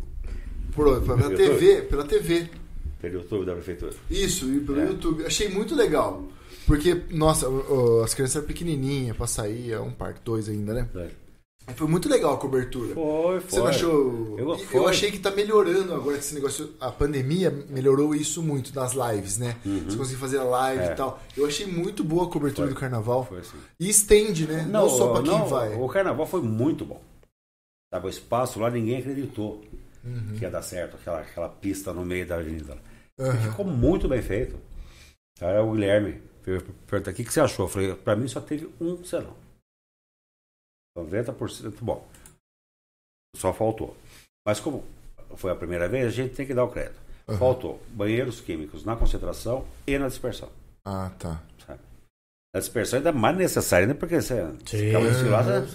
[0.72, 1.82] Por, pela TV.
[1.82, 2.50] Pela TV.
[3.00, 3.92] Pelo YouTube da prefeitura.
[4.10, 4.86] Isso, e pelo é.
[4.86, 5.24] YouTube.
[5.24, 6.24] Achei muito legal.
[6.66, 7.46] Porque, nossa,
[8.04, 10.88] as crianças eram pequenininhas pra sair, é um parque, dois ainda, né?
[10.94, 11.28] É.
[11.74, 12.94] Foi muito legal a cobertura.
[12.94, 13.50] Foi, foi.
[13.50, 14.38] Você não achou?
[14.38, 16.70] Eu, eu, achei que tá melhorando agora esse negócio.
[16.80, 19.56] A pandemia melhorou isso muito nas lives, né?
[19.64, 19.84] Uhum.
[19.84, 20.92] Você conseguir fazer a live é.
[20.92, 21.22] e tal.
[21.36, 22.74] Eu achei muito boa a cobertura foi.
[22.74, 23.24] do carnaval.
[23.26, 23.58] Foi assim.
[23.78, 24.62] E estende, né?
[24.62, 25.74] Não, não só pra quem vai.
[25.74, 27.02] O carnaval foi muito bom.
[27.90, 29.62] Tava o espaço lá, ninguém acreditou
[30.04, 30.34] uhum.
[30.36, 32.76] que ia dar certo, aquela, aquela pista no meio da avenida.
[33.18, 33.50] Uhum.
[33.50, 34.58] Ficou muito bem feito.
[35.40, 36.28] Era o Guilherme
[36.88, 37.66] pergunta, o que, que você achou?
[37.66, 39.34] Eu falei, pra mim só teve um serão.
[40.96, 42.06] 90% bom.
[43.36, 43.96] Só faltou.
[44.46, 44.84] Mas como
[45.36, 47.00] foi a primeira vez, a gente tem que dar o crédito.
[47.28, 47.36] Uhum.
[47.36, 50.48] Faltou banheiros químicos na concentração e na dispersão.
[50.84, 51.42] Ah, tá.
[51.66, 51.80] Sabe?
[52.54, 53.94] A dispersão é ainda mais necessária, né?
[53.94, 54.78] Porque você Sim.
[54.78, 55.68] ficava desfilado, né?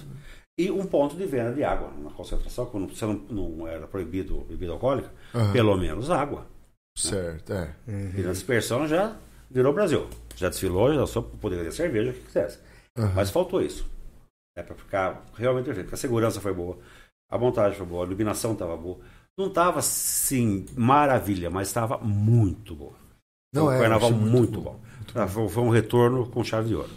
[0.58, 4.42] E um ponto de venda de água na concentração, quando você não, não era proibido
[4.42, 5.52] bebida alcoólica, Aham.
[5.52, 6.46] pelo menos água.
[6.98, 7.74] Certo, é.
[7.88, 9.16] E na dispersão já
[9.50, 10.08] virou Brasil.
[10.36, 12.60] Já desfilou, já só poderia ter cerveja, o que quisesse.
[12.98, 13.14] Aham.
[13.16, 13.86] Mas faltou isso.
[14.56, 15.86] É para ficar realmente perfeito.
[15.88, 16.78] Porque a segurança foi boa,
[17.32, 19.00] a montagem foi boa, a iluminação estava boa.
[19.38, 22.94] Não estava, sim, maravilha, mas estava muito boa.
[23.54, 24.80] Não, Foi um é, carnaval muito, muito bom.
[25.16, 26.90] Ah, Foi, foi um retorno com chave de ouro.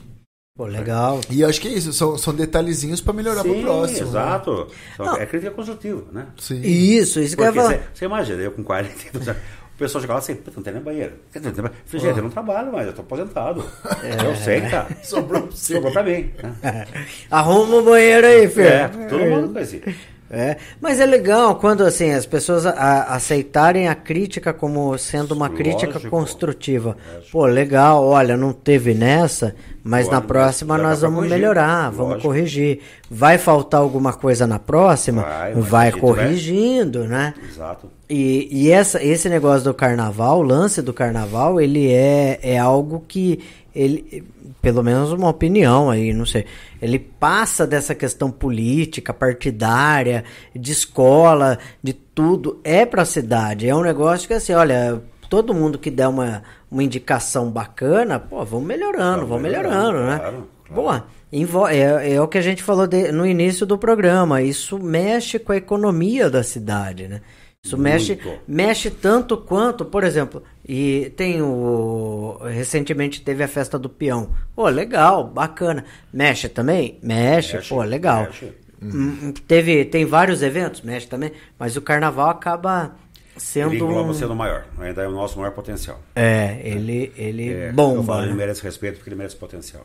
[0.57, 1.21] Pô, legal.
[1.31, 4.01] E acho que é isso, são, são detalhezinhos pra melhorar pro Sim, próximo.
[4.01, 4.07] né?
[4.09, 4.67] Exato.
[4.97, 6.29] Que É crítica construtiva, né?
[6.39, 6.61] Sim.
[6.63, 7.79] Isso, isso que eu ia Porque falar.
[7.83, 9.43] você, você imagina, eu com 42 anos,
[9.77, 11.13] o pessoal chegava assim, "Puta, não tem nem banheiro.
[11.35, 11.75] Não tem banheiro.
[11.75, 13.63] Eu falei, gente, eu não trabalho mais, eu tô aposentado.
[14.03, 14.27] É.
[14.27, 14.87] Eu sei que tá.
[15.03, 15.75] Sobrou pra você.
[15.75, 16.31] Sobrou pra mim.
[16.63, 16.87] né?
[17.31, 18.67] Arruma o banheiro aí, filho.
[18.67, 19.83] É, todo mundo conhecia.
[20.29, 25.47] É, mas é legal quando assim as pessoas a- aceitarem a crítica como sendo uma
[25.47, 25.57] Lógico.
[25.63, 26.97] crítica construtiva.
[27.31, 29.55] Pô, legal, olha, não teve nessa,
[29.85, 31.37] mas Pô, na próxima nós vamos corrigir.
[31.39, 32.29] melhorar, vamos Lógico.
[32.29, 32.81] corrigir.
[33.09, 35.23] Vai faltar alguma coisa na próxima?
[35.23, 37.33] Vai, Vai, corrigindo, né?
[37.49, 37.89] Exato.
[38.11, 43.05] E, e essa, esse negócio do carnaval, o lance do carnaval, ele é, é algo
[43.07, 43.41] que
[43.77, 44.25] ele,
[44.63, 46.47] pelo menos uma opinião aí, não sei,
[46.81, 50.25] ele passa dessa questão política, partidária,
[50.55, 53.69] de escola, de tudo, é pra cidade.
[53.69, 58.45] É um negócio que assim, olha, todo mundo que der uma, uma indicação bacana, pô,
[58.45, 60.19] vamos melhorando, Tá vamos melhorando, melhorando, né?
[60.19, 61.05] claro, claro.
[61.53, 61.71] Boa.
[61.71, 64.41] É, é o que a gente falou de- no início do programa.
[64.41, 67.21] Isso mexe com a economia da cidade, né?
[67.65, 68.41] Isso mexe, Muito.
[68.47, 72.39] mexe tanto quanto, por exemplo, e tem o.
[72.45, 74.31] Recentemente teve a festa do peão.
[74.55, 75.85] Pô, legal, bacana.
[76.13, 76.99] Mexe também?
[77.03, 78.23] Mexe, Mexe, pô, legal.
[78.25, 78.53] mexe.
[78.81, 82.95] Hum, Teve, tem vários eventos, mexe também, mas o carnaval acaba
[83.37, 83.73] sendo.
[83.73, 84.65] Ele engloba um- sendo maior.
[84.79, 86.01] Ainda é o nosso maior potencial.
[86.15, 88.19] É, ele, ele É, eu bomba.
[88.19, 88.35] ele né?
[88.35, 89.85] merece respeito porque ele merece potencial.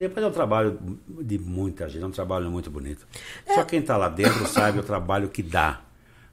[0.00, 0.78] Depois é um trabalho
[1.20, 3.06] de muita gente, é um trabalho muito bonito.
[3.46, 5.80] Só quem está lá dentro sabe o trabalho que dá.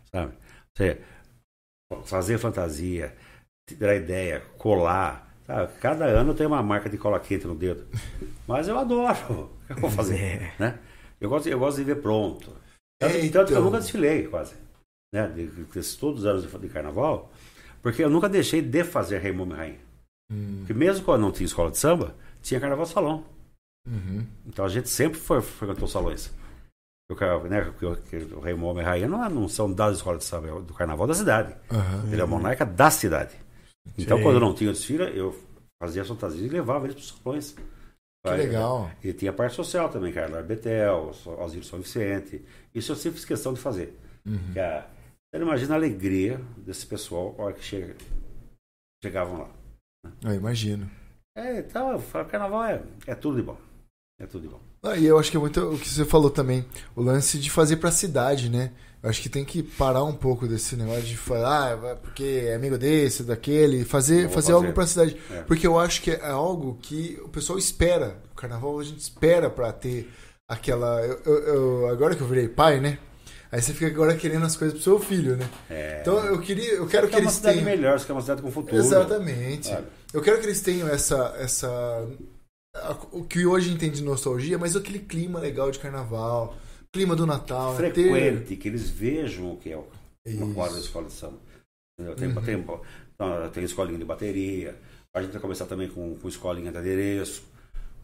[0.10, 0.32] Sabe?
[0.78, 1.02] Você
[2.06, 3.16] fazer fantasia,
[3.68, 5.26] tirar ideia, colar.
[5.46, 5.74] Sabe?
[5.80, 7.88] Cada ano tem uma marca de cola quente no dedo.
[8.48, 9.50] Mas eu adoro.
[9.64, 10.54] O que eu vou fazer?
[10.60, 10.78] Né?
[11.20, 12.54] Eu, gosto, eu gosto de ver pronto.
[13.00, 13.64] Tanto, É, tanto que eu então.
[13.64, 14.56] nunca desfilei quase.
[15.14, 15.28] Né?
[15.30, 17.32] De, desses todos os anos de, de carnaval.
[17.82, 19.80] Porque eu nunca deixei de fazer Raimundo e Rainha.
[20.60, 23.24] Porque mesmo quando não tinha escola de samba, tinha carnaval salão.
[23.88, 24.26] Uhum.
[24.46, 26.34] Então a gente sempre foi, frequentou salões.
[27.10, 30.20] O, né, o- que o Rei Momo e Rainha não, é- não são das escolas
[30.20, 31.56] de samba, é do carnaval da cidade.
[31.72, 32.12] Aham.
[32.12, 33.34] Ele é o monarca da cidade.
[33.98, 34.24] Então Sim.
[34.24, 35.34] quando não tinha desfile, eu
[35.82, 37.56] fazia as fantasias e levava eles para os salões.
[38.26, 38.92] Que legal.
[39.02, 42.44] E tinha a parte social também, Carlos Betel, Osírio São Vicente.
[42.76, 43.98] Isso eu sempre fiz questão de fazer.
[44.26, 44.52] Uhum.
[44.52, 44.86] Que a-
[45.32, 47.96] você não imagina a alegria desse pessoal a hora que chega,
[49.02, 49.50] chegavam lá.
[50.24, 50.90] Eu imagino.
[51.38, 53.58] É, então, eu falo, carnaval é, é tudo de bom.
[54.20, 54.60] É tudo de bom.
[54.84, 56.66] Ah, e eu acho que é muito o que você falou também,
[56.96, 58.72] o lance de fazer pra cidade, né?
[59.02, 62.56] Eu acho que tem que parar um pouco desse negócio de falar, ah, porque é
[62.56, 64.52] amigo desse, daquele, fazer, fazer, fazer.
[64.54, 65.18] algo pra cidade.
[65.32, 65.42] É.
[65.44, 68.18] Porque eu acho que é algo que o pessoal espera.
[68.32, 70.12] O carnaval a gente espera pra ter
[70.48, 71.02] aquela.
[71.06, 71.44] eu- eu-
[71.84, 72.98] eu- agora que eu virei pai, né?
[73.52, 75.48] Aí você fica agora querendo as coisas pro seu filho, né?
[75.70, 76.00] É.
[76.02, 77.70] Então eu queria, eu quero Você que quer uma eles cidade tenham.
[77.70, 78.76] melhor, você quer uma cidade com futuro.
[78.78, 79.68] Exatamente.
[79.68, 79.88] Sabe?
[80.14, 81.34] Eu quero que eles tenham essa.
[81.40, 82.06] essa
[83.12, 86.56] o que hoje entende de nostalgia, mas aquele clima legal de carnaval,
[86.94, 87.90] clima do Natal, né?
[87.90, 89.88] Ter- Frequente, que eles vejam o que é o-
[90.26, 91.38] uma quadra da escola de samba.
[92.00, 92.16] Entendeu?
[92.16, 92.42] Tem, Uhum.
[92.44, 92.56] tem,
[93.14, 94.76] então, tem escolinha de bateria,
[95.16, 97.44] a gente vai começar também com, com escolinha de adereço,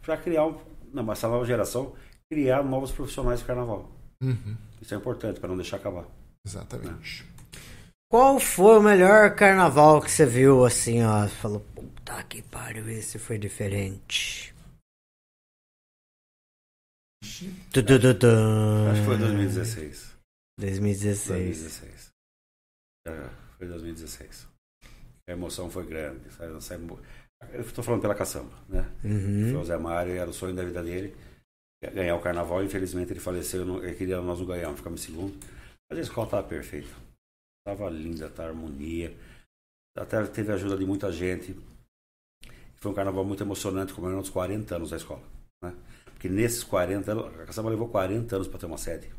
[0.02, 0.58] para criar, um,
[0.94, 1.94] não, essa nova geração,
[2.32, 3.92] criar novos profissionais de carnaval.
[4.22, 6.06] Uhum, Isso é importante para não deixar acabar.
[6.46, 7.26] exatamente.
[8.12, 11.24] Qual foi o melhor carnaval que você viu assim, ó?
[11.28, 14.53] Você Falou, puta que pariu, esse foi diferente.
[17.72, 18.28] Tu, tu, tu, tu.
[18.92, 20.14] Acho que foi 2016.
[20.60, 21.28] 2016.
[21.28, 22.10] 2016.
[23.08, 24.48] É, foi 2016.
[25.28, 26.30] A emoção foi grande.
[26.34, 26.62] Sabe?
[26.62, 26.88] Sabe-
[27.54, 28.90] Eu estou falando pela caçamba, né?
[29.02, 29.60] Foi Uhum.
[29.62, 31.16] o Zé Mário, era o sonho da vida dele.
[31.94, 35.06] Ganhar o carnaval, infelizmente ele faleceu, eu não- ele queria nós não ganhamos, ficamos em
[35.12, 35.38] segundo.
[35.90, 36.88] Mas a escola estava perfeita.
[37.68, 39.14] Estava linda, tá harmonia.
[39.98, 41.56] Até teve a ajuda de muita gente.
[42.78, 45.24] Foi um carnaval muito emocionante, comemorando os 40 anos da escola.
[45.62, 45.74] Né?
[46.24, 49.12] Porque nesses 40 anos, a caçamba levou 40 anos para ter uma sede.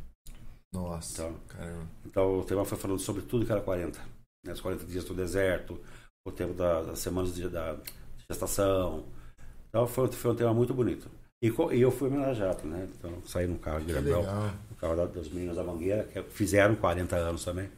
[0.73, 1.87] Nossa, Então, caramba.
[2.07, 4.01] então o tema foi falando sobre tudo que era 40.
[4.43, 4.55] Né?
[4.55, 5.79] Os 40 dias do deserto,
[6.27, 7.77] o tempo da- das semanas de, da
[8.27, 9.05] gestação.
[9.69, 11.11] Então foi, foi um tema muito bonito.
[11.43, 12.89] E, e eu fui homenageado, né?
[12.99, 14.23] Então saí num carro de legal.
[14.71, 17.69] no carro da- das meninas da Mangueira, que fizeram 40 anos também.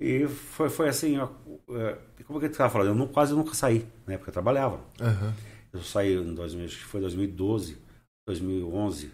[0.00, 1.28] E foi, foi assim, ó,
[1.76, 2.88] é, como que eu estava falando?
[2.88, 4.16] Eu não, quase nunca saí, né?
[4.16, 4.80] Porque eu trabalhava.
[5.00, 5.32] Aham.
[5.72, 7.78] Eu saí em 2000, acho que foi 2012,
[8.26, 9.10] 2011,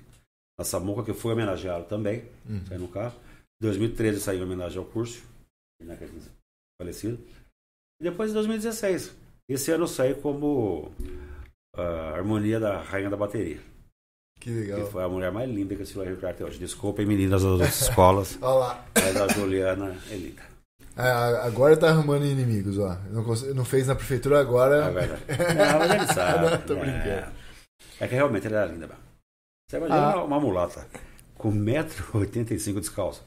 [0.58, 2.24] na Samuca, que eu fui homenageado também,
[2.68, 3.14] saí no carro.
[3.60, 5.22] Em 2013 eu saí em homenagem ao curso,
[5.82, 6.08] né, que é
[6.80, 7.18] falecido.
[8.00, 9.14] E depois em 2016.
[9.48, 10.92] Esse ano eu saí como
[11.74, 13.60] a harmonia da rainha da bateria.
[14.40, 14.86] Que Que legal.
[14.86, 16.58] foi a mulher mais linda que tive Rio até hoje.
[16.58, 18.86] Desculpem, meninas das outras escolas, Olha lá.
[18.94, 20.42] mas a Juliana é linda.
[20.96, 22.96] Ah, agora tá arrumando inimigos, ó.
[23.10, 24.84] Não, não fez na prefeitura agora.
[24.86, 25.22] É verdade.
[25.56, 26.50] Não, mas ele sabe.
[26.50, 26.80] Não, tô né?
[26.80, 27.32] brincando.
[28.00, 29.02] É que realmente ela era linda mesmo.
[29.68, 30.24] Você imagina Ah.
[30.24, 30.86] uma, mulata
[31.36, 33.24] com 1,85m descalço.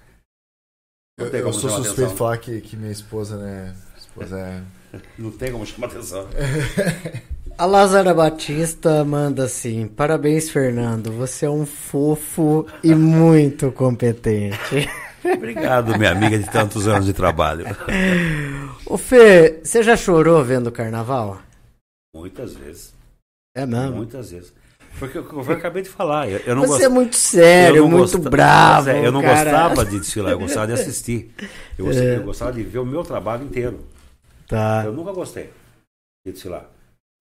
[1.20, 3.76] Não Eu, eu sou suspeito de falar que, que minha esposa, né?
[3.98, 4.64] Esposa é.
[5.18, 6.28] Não tem como chamar atenção.
[7.58, 11.12] A Lázara Batista manda assim: Parabéns, Fernando.
[11.12, 14.90] Você é um fofo e muito competente.
[15.24, 17.66] Obrigado, minha amiga de tantos anos de trabalho.
[18.86, 21.40] Ô Fê, você já chorou vendo o carnaval?
[22.16, 22.94] Muitas vezes.
[23.56, 23.98] É mesmo?
[23.98, 24.54] Muitas vezes.
[25.00, 26.30] Porque eu, eu acabei de falar.
[26.30, 28.90] Eu, eu não Você gost- é muito sério, eu não muito gosta- bravo.
[28.90, 29.44] É, eu não cara.
[29.44, 31.34] gostava de desfilar, eu gostava de assistir.
[31.78, 33.86] Eu, gostava- eu gostava de ver o meu trabalho inteiro.
[34.48, 34.84] Tá.
[34.86, 35.50] Eu nunca gostei
[36.26, 36.66] de desfilar.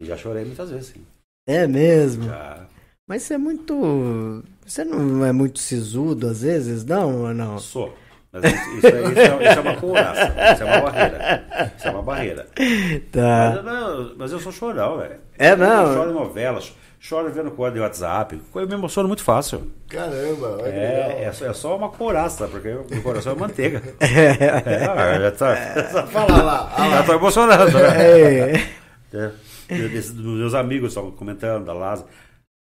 [0.00, 1.02] E já chorei muitas vezes, sim.
[1.48, 2.24] É mesmo.
[2.24, 2.66] Já.
[3.08, 4.42] Mas você é muito.
[4.66, 7.58] Você não é muito sisudo às vezes, não ou não?
[7.58, 7.96] Sou.
[8.32, 10.34] Mas isso, isso é, isso é- isso é uma couraça.
[10.54, 11.72] Isso é uma barreira.
[11.76, 12.46] Isso é uma barreira.
[12.56, 13.54] Mas, Tá.
[13.56, 15.16] eu, não- mas eu sou chorão, velho.
[15.38, 15.94] É Eu mesmo?
[15.94, 18.40] choro em novelas, choro vendo coisa de WhatsApp.
[18.54, 19.72] Eu me emociono muito fácil.
[19.88, 21.10] Caramba, olha que É, legal.
[21.22, 23.82] é, só, é só uma couraça, porque o meu coração é manteiga.
[24.00, 26.74] É, já tá, já tá Olha lá.
[26.90, 28.52] Já tô emocionando, né?
[29.12, 29.32] É.
[29.72, 29.88] É.
[29.88, 32.08] Dos meus amigos estavam comentando da Lázaro.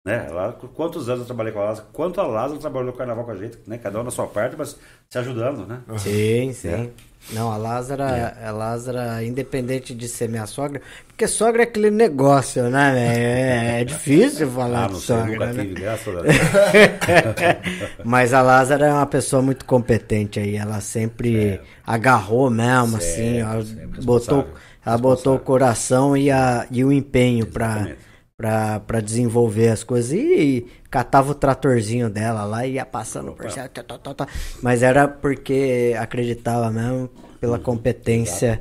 [0.05, 0.29] Né?
[0.29, 1.87] Lá, quantos anos eu trabalhei com a Lázaro?
[1.91, 3.77] Quanto a Lázaro trabalhou no carnaval com a gente, né?
[3.77, 5.81] Cada um na sua parte, mas se ajudando, né?
[5.97, 6.69] Sim, sim.
[6.69, 6.89] É.
[7.29, 12.63] Não, a Lázara, a Lázara, independente de ser minha sogra, porque sogra é aquele negócio,
[12.69, 13.21] né, velho?
[13.21, 15.63] É, é difícil falar Ah, de sogra, né?
[15.63, 15.99] Deus.
[18.03, 20.55] Mas a Lázara é uma pessoa muito competente aí.
[20.57, 23.37] Ela sempre agarrou mesmo, Certo, assim.
[23.39, 23.63] Ela
[24.03, 24.47] botou,
[24.85, 28.10] ela botou o coração e, a, e o empenho pra, Exatamente.
[28.41, 30.11] Pra, pra desenvolver as coisas.
[30.11, 33.69] E, catava o tratorzinho dela lá e ia passando por cima.
[33.69, 34.27] tá, tá, tá, tá.
[34.63, 37.07] Mas era porque acreditava mesmo
[37.39, 37.63] pela Uhum.
[37.63, 38.59] competência.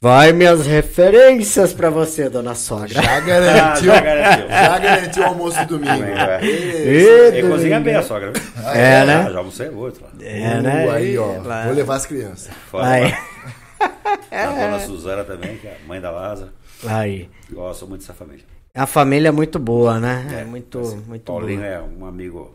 [0.00, 2.88] Vai minhas referências pra você, dona sogra.
[3.02, 3.86] Já Ah, garantiu.
[3.92, 4.48] já garantiu.
[4.48, 6.04] já garantiu o almoço do domingo.
[6.04, 6.40] É.
[6.44, 8.30] Ê, E cozinha bem a sogra.
[8.32, 8.42] viu?
[8.68, 9.24] É, né?
[9.26, 9.90] Ah, Já almocei lá.
[10.20, 10.86] É, né?
[10.86, 11.42] Uh, aí, ó.
[11.42, 12.50] Lá- Vou levar as crianças.
[12.70, 13.12] Fora Aí.
[14.30, 16.50] A dona Suzana também, que é a mãe da Lázaro.
[16.86, 17.28] Aí.
[17.50, 18.44] Gosto muito dessa família.
[18.78, 20.40] A família é muito boa, né?
[20.40, 21.66] É, muito, Esse muito Paulinho boa.
[21.70, 22.54] é um amigo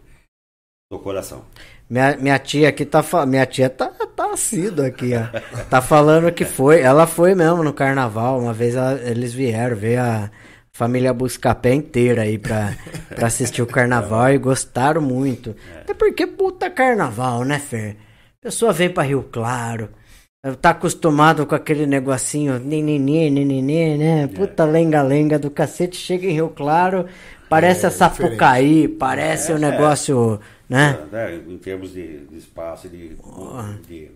[0.91, 1.43] do coração.
[1.89, 5.63] Minha, minha tia aqui tá minha tia tá tá assídua aqui, ó.
[5.69, 9.99] Tá falando que foi, ela foi mesmo no carnaval, uma vez ela- eles vieram ver
[9.99, 10.31] a
[10.71, 12.73] família Buscapé inteira aí pra,
[13.15, 15.55] pra assistir o carnaval e gostaram muito.
[15.81, 17.97] Até porque puta carnaval, né, Fer?
[18.41, 19.89] A pessoa vem pra Rio Claro,
[20.59, 24.27] tá acostumado com aquele negocinho ninini, ninini, né?
[24.27, 27.05] Puta lenga-lenga do cacete, chega em Rio Claro,
[27.47, 30.99] parece É, a Sapucaí, parece o negócio, né?
[31.11, 33.15] né, em termos de, de espaço de,
[33.87, 34.11] de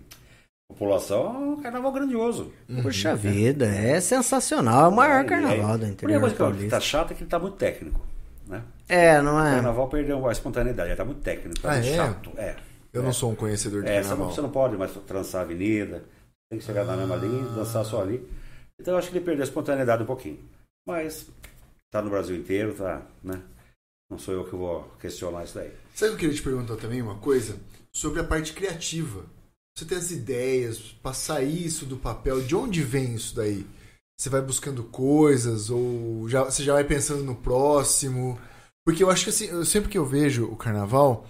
[0.68, 2.52] população, é um carnaval grandioso.
[2.82, 4.84] Puxa vida, é sensacional.
[4.84, 7.22] É o maior aí, carnaval do A única interior coisa que tá chata é que
[7.22, 8.00] ele tá muito técnico.
[8.46, 8.62] Né?
[8.86, 9.50] É, não O é?
[9.52, 11.96] carnaval perdeu a espontaneidade, ele tá muito técnico, tá Ah, muito é?
[11.96, 12.30] chato.
[12.36, 12.54] É.
[12.92, 14.34] Eu não sou um conhecedor de É, você não, carnaval.
[14.34, 16.02] você não pode mais trançar a avenida,
[16.50, 18.26] tem que chegar na mesma linha, dançar só ali.
[18.80, 20.38] Então eu acho que ele perdeu a espontaneidade um pouquinho.
[20.86, 21.28] Mas
[21.90, 23.42] tá no Brasil inteiro, tá, né?
[24.10, 25.70] Não sou eu que vou questionar isso daí.
[25.94, 27.02] Sabe o que eu queria te perguntar também?
[27.02, 27.58] Uma coisa
[27.94, 29.24] sobre a parte criativa.
[29.76, 33.66] Você tem as ideias, passar isso do papel, de onde vem isso daí?
[34.18, 38.40] Você vai buscando coisas ou já, você já vai pensando no próximo?
[38.84, 41.28] Porque eu acho que assim, sempre que eu vejo o carnaval,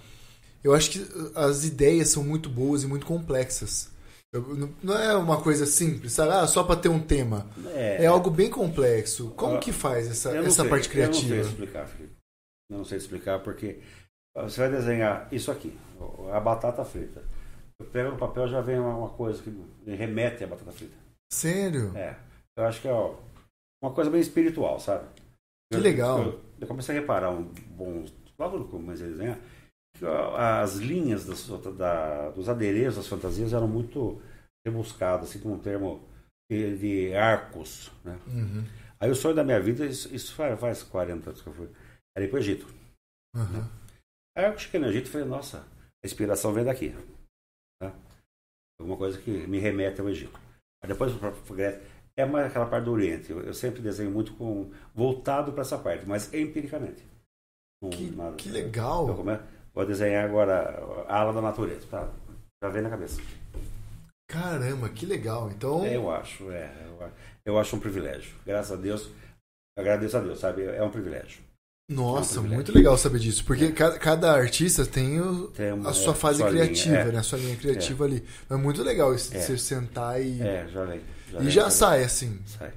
[0.63, 3.91] eu acho que as ideias são muito boas e muito complexas.
[4.33, 6.31] Eu- não- é uma coisa simples, sabe?
[6.31, 7.47] Ah, só pra ter um tema.
[7.73, 9.31] É, algo bem complexo.
[9.35, 11.35] Como Ah, que faz essa, Eu essa sei, parte Eu criativa?
[11.35, 12.15] não sei explicar, Felipe.
[12.71, 13.79] Eu não sei explicar porque
[14.37, 15.75] você vai desenhar isso aqui,
[16.31, 17.23] a batata frita.
[17.81, 20.95] Eu pego no papel já vem uma, coisa que me remete à batata frita.
[21.31, 21.95] Sério?
[21.97, 22.15] É.
[22.57, 22.93] Eu acho que é
[23.81, 25.05] uma coisa bem espiritual, sabe?
[25.71, 26.21] Que Eu- legal.
[26.21, 28.05] Eu, eu comecei a reparar um bom.
[28.37, 29.39] Logo no comecei a desenhar,
[30.05, 31.47] as linhas das,
[31.77, 34.21] da- dos adereços das fantasias eram muito
[34.65, 36.07] rebuscadas, assim, com um termo
[36.51, 37.91] de, arcos.
[38.03, 38.19] Né?
[38.27, 38.63] Uhum.
[38.99, 41.69] Aí o sonho da minha vida, isso, isso faz, faz 40 anos que eu fui,
[42.15, 42.67] era ir pro Egito.
[43.35, 43.67] Aham.
[44.37, 45.59] Aí eu cheguei no Egito e falei, nossa,
[46.03, 46.93] a inspiração vem daqui.
[47.81, 47.93] Tá?
[48.79, 50.39] Alguma coisa que me remete ao Egito.
[50.83, 51.81] Aí depois para Grécia,
[52.17, 53.29] é mais aquela parte do Oriente.
[53.31, 57.03] Eu, eu sempre desenho muito com voltado para essa parte, mas empiricamente.
[57.81, 59.07] Com Que, nada- que legal.
[59.07, 59.13] Eu
[59.79, 60.77] vou desenhar agora
[61.07, 62.09] a ala da natureza, tá?
[62.61, 63.21] Já vem na cabeça.
[64.29, 65.49] Caramba, que legal.
[65.49, 66.71] Então, É, eu acho, é.
[67.45, 68.31] Eu, acho um privilégio.
[68.45, 69.09] Graças a Deus,
[69.77, 70.63] agradeço a Deus, sabe?
[70.63, 71.41] É um privilégio.
[71.89, 72.55] nossa, é um privilégio.
[72.55, 73.43] muito legal saber disso.
[73.45, 76.95] Porque ca- cada, artista tem, o- Tem uma- a sua é, fase sua linha, criativa,
[76.95, 77.11] é.
[77.13, 77.19] né?
[77.19, 78.23] A sua linha criativa ali.
[78.49, 79.39] É muito legal esse, É.
[79.39, 80.39] você sentar e.
[80.41, 80.99] É, já vem.
[80.99, 81.71] e vem, já vem.
[81.71, 82.39] sai assim.
[82.45, 82.71] Sai.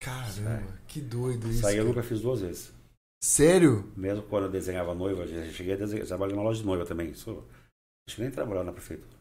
[0.00, 1.60] Caramba, que doido isso.
[1.62, 2.72] Sai eu nunca fiz duas vezes.
[3.24, 3.90] Sério?
[3.96, 7.08] Mesmo quando eu desenhava noiva, eu cheguei a desenhar, trabalhei numa loja de noiva também.
[7.10, 7.42] Isso,
[8.06, 9.16] acho que nem trabalhava na prefeitura.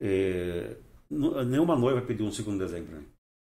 [0.00, 0.76] É,
[1.10, 3.06] nu- nenhuma noiva pediu um segundo desenho para mim.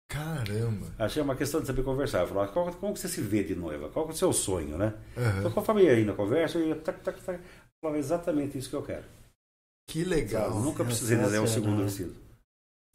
[0.09, 0.87] Caramba.
[0.97, 2.21] Achei uma questão de saber conversar.
[2.21, 3.89] Eu falava, qual, como você se vê de noiva?
[3.89, 4.93] Qual é o seu sonho, né?
[5.15, 5.39] Aham.
[5.39, 7.39] Então, conforme ia indo na conversa, eu ia tac, tac, tac,
[7.79, 9.05] falava exatamente isso que eu quero.
[9.87, 10.59] Que legal.
[10.59, 11.85] Nunca precisei desenhar um segundo Sensacional.
[11.85, 12.15] vestido.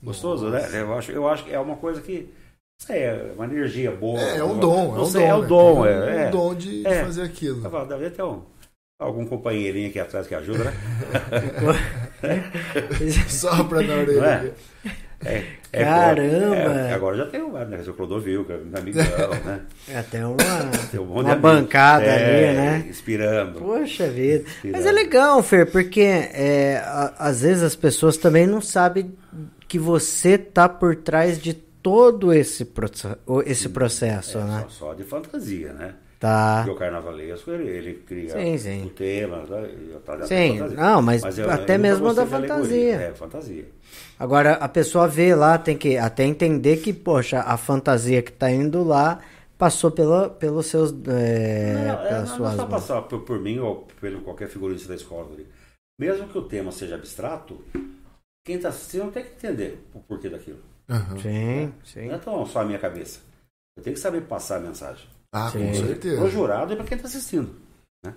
[0.03, 0.61] Gostoso, né?
[0.81, 2.33] Eu acho, eu acho que é uma coisa que
[2.89, 4.21] é uma energia boa.
[4.21, 4.97] É, é um dom.
[4.97, 5.29] É um sei, dom.
[5.29, 5.49] é o né?
[5.49, 5.97] dom, Tem é.
[5.97, 6.31] um é.
[6.31, 7.05] dom de, de É.
[7.05, 7.65] fazer aquilo.
[7.65, 8.43] Eu falo, deve ter um,
[9.01, 10.73] algum companheirinho aqui atrás que ajuda, né?
[13.29, 14.55] Só pra na orelha.
[14.85, 14.89] É?
[15.25, 16.55] É, é, Caramba!
[16.57, 17.83] é, agora já tem um, né?
[17.89, 19.05] O Clodovil, que é meu amigão,
[19.45, 19.61] né?
[19.89, 20.37] É até uma,
[20.93, 22.87] Tem um uma bancada É, ali, né?
[22.89, 23.59] Inspirando.
[23.59, 24.45] Poxa vida.
[24.49, 24.77] Inspirando.
[24.77, 29.13] Mas é legal, Fer, porque é, a- às vezes as pessoas também não sabem
[29.67, 31.53] que você tá por trás de
[31.83, 32.67] todo esse,
[33.47, 34.61] esse processo, É, né?
[34.63, 35.95] só, só de fantasia, né?
[36.19, 36.63] Tá.
[36.65, 38.87] Porque o carnavalesco, ele, ele cria Sim, sim.
[38.87, 39.45] o tema,
[40.05, 42.95] trazia Sim, não, mas eu- até eu mesmo da fantasia.
[42.97, 43.65] É, fantasia.
[44.19, 48.51] Agora, a pessoa vê lá, tem que até entender que, poxa, a fantasia que tá
[48.51, 49.21] indo lá
[49.57, 50.91] passou pela, pelos seus.
[51.07, 52.71] É, não, é, pelas não, não suas só mãos.
[52.71, 55.33] passar por, por mim ou pelo qualquer figurinista da escola.
[55.33, 55.47] ali.
[56.01, 57.61] Mesmo que o tema seja abstrato,
[58.45, 60.59] quem está assistindo tem que entender o porquê daquilo.
[60.89, 61.19] Aham.
[61.21, 62.07] Sim, sim.
[62.09, 63.21] Não é tão só a minha cabeça.
[63.77, 65.07] Eu tenho que saber passar a mensagem.
[65.33, 65.75] Ah, com Sim.
[65.87, 66.17] certeza.
[66.17, 67.55] Para o jurado e para quem está assistindo.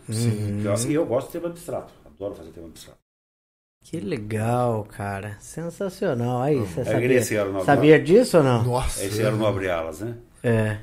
[0.09, 0.61] Sim.
[0.61, 1.93] E eu, e eu gosto de tema abstrato.
[2.05, 2.99] Adoro fazer tema abstrato.
[3.84, 5.38] Que legal, cara.
[5.41, 6.41] Sensacional.
[6.41, 8.63] Aí, você É, sabia, não- sabia disso ou não?
[8.63, 9.03] Nossa.
[9.03, 10.17] Esse ano não abre alas, né?
[10.43, 10.80] É.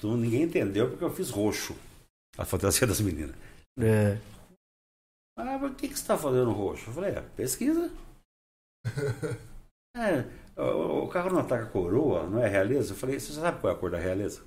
[0.00, 1.74] Tu- ninguém entendeu porque eu fiz roxo.
[2.36, 3.34] A fantasia das meninas.
[3.80, 4.18] é.
[5.36, 6.90] Ah, mas o que, que você está fazendo roxo?
[6.90, 7.88] Eu falei, é, pesquisa.
[9.96, 10.24] é,
[10.58, 12.92] o, o carro não ataca a coroa, não é realeza?
[12.92, 14.42] Eu falei, você sabe qual é a cor da realeza?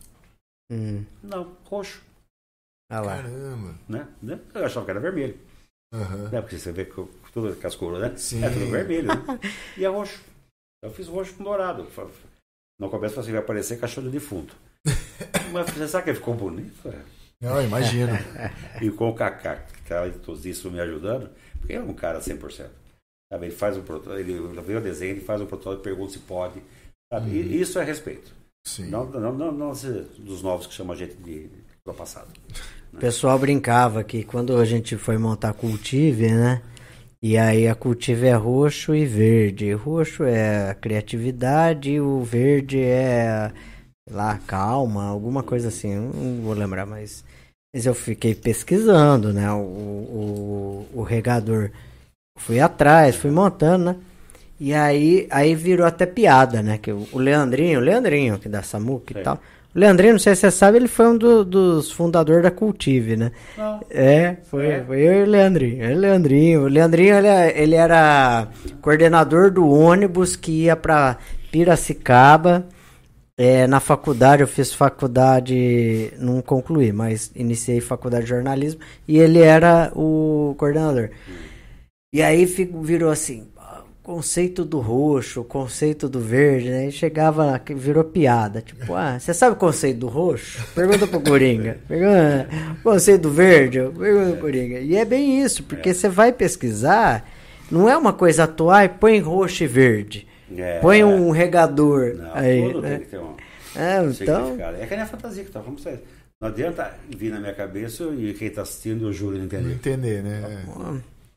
[0.71, 1.05] Hum.
[1.23, 2.01] Não, roxo.
[2.91, 3.15] Olha lá.
[3.17, 3.75] Caramba.
[3.87, 4.07] Né?
[4.21, 4.39] Né?
[4.53, 5.37] Eu achava que era vermelho.
[5.93, 6.29] Aham.
[6.29, 6.41] Né?
[6.41, 6.93] Porque você vê que
[7.33, 8.15] tudo com as cores, né?
[8.17, 8.43] Sim.
[8.43, 9.07] É tudo vermelho.
[9.07, 9.15] Né?
[9.77, 10.21] E é roxo.
[10.83, 11.87] Eu fiz roxo com dourado.
[12.79, 14.55] No começo assim, vai aparecer cachorro de defunto.
[15.53, 16.87] Mas você sabe que ficou bonito?
[16.87, 17.01] É.
[17.41, 18.13] Não, imagino.
[18.81, 22.69] E com o Kaká, que tá talentosíssimo me ajudando, porque ele é um cara 100%.
[23.31, 23.45] Sabe?
[23.45, 26.61] Ele faz o protótipo, ele vê o desenho, ele faz o protótipo, pergunta se pode.
[27.11, 27.31] Sabe?
[27.31, 28.33] E isso é respeito.
[28.67, 28.89] Sim.
[28.89, 29.71] Não, não, não, não
[30.19, 31.49] dos novos que chamam a gente de
[31.85, 32.27] do passado.
[32.93, 36.61] O pessoal brincava que quando a gente foi montar a Cultive, né?
[37.23, 39.71] E aí a Cultive é roxo e verde.
[39.73, 43.51] Roxo é a criatividade, o verde é
[44.09, 45.95] lá, calma, alguma coisa assim.
[45.95, 47.23] Não vou lembrar, mas,
[47.73, 49.51] mas eu fiquei pesquisando, né?
[49.53, 51.71] O, o, o regador.
[52.45, 53.95] Fui atrás, fui montando, né?
[54.59, 56.77] E aí, aí virou até piada, né?
[56.77, 59.39] Que o o Leandrinho, o Leandrinho, que da Samuca e tal.
[59.73, 63.15] O Leandrinho, não sei se você sabe, ele foi um do- dos fundadores da Cultive,
[63.15, 63.31] né?
[63.57, 63.79] Não.
[63.89, 64.83] É, foi, É?
[64.85, 65.83] foi eu e o Leandrinho.
[65.85, 66.63] Eu o Leandrinho.
[66.63, 68.49] O Leandrinho, ele, ele era
[68.81, 71.17] coordenador do ônibus que ia pra
[71.51, 72.65] Piracicaba.
[73.37, 79.39] É, na faculdade, eu fiz faculdade, não concluí, mas iniciei faculdade de jornalismo e ele
[79.41, 81.09] era o coordenador.
[82.13, 86.87] E aí fico- virou assim, ah, conceito do roxo, conceito do verde, né?
[86.89, 90.61] E chegava, lá, virou piada, tipo, ah, você sabe o conceito do roxo?
[90.75, 91.77] Pergunta pro Coringa.
[91.87, 92.49] Pergunta,
[92.83, 93.79] conceito do verde?
[93.97, 94.79] Pergunta pro Coringa.
[94.79, 97.25] E é bem isso, porque você vai pesquisar,
[97.71, 100.27] não é uma coisa atual, põe roxo e verde.
[100.53, 100.79] É.
[100.79, 102.89] Põe um regador Não, aí, tudo né?
[102.89, 103.35] tem que ter um
[103.73, 104.57] É, então.
[104.81, 106.01] É que nem a fantasia que tá falando pra vocês.
[106.41, 109.45] Não adianta vir na minha cabeça e quem tá assistindo e o júri não Não
[109.45, 109.73] entender.
[109.73, 110.65] entender, né?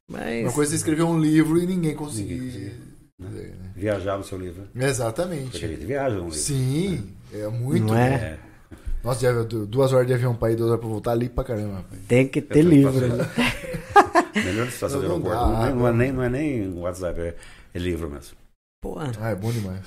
[0.09, 2.35] Mas Uma coisa é escrever um livro e ninguém conseguir.
[2.41, 2.73] Ninguém
[3.21, 3.71] ler, né?
[3.77, 4.63] Viajar no seu livro.
[4.73, 5.59] Porque a Exatamente.
[5.59, 6.39] gente viaja no livro.
[6.39, 7.85] Sim, é muito.
[7.87, 8.11] Não é?
[8.11, 8.17] bom.
[8.25, 8.39] É.
[9.03, 11.77] Nossa, duas horas de avião pra ir, duas horas pra voltar ali pra caramba.
[11.77, 12.01] rapaz.
[12.09, 12.93] tem que ter livro.
[13.07, 13.25] né?
[14.35, 15.53] Melhor situação de Não, não aeroporto.
[15.53, 15.97] Não, é- não é não.
[15.99, 17.37] nem, não é nem WhatsApp, é,
[17.75, 18.37] é livro mesmo.
[18.83, 19.81] Pô, Ah, é bom demais.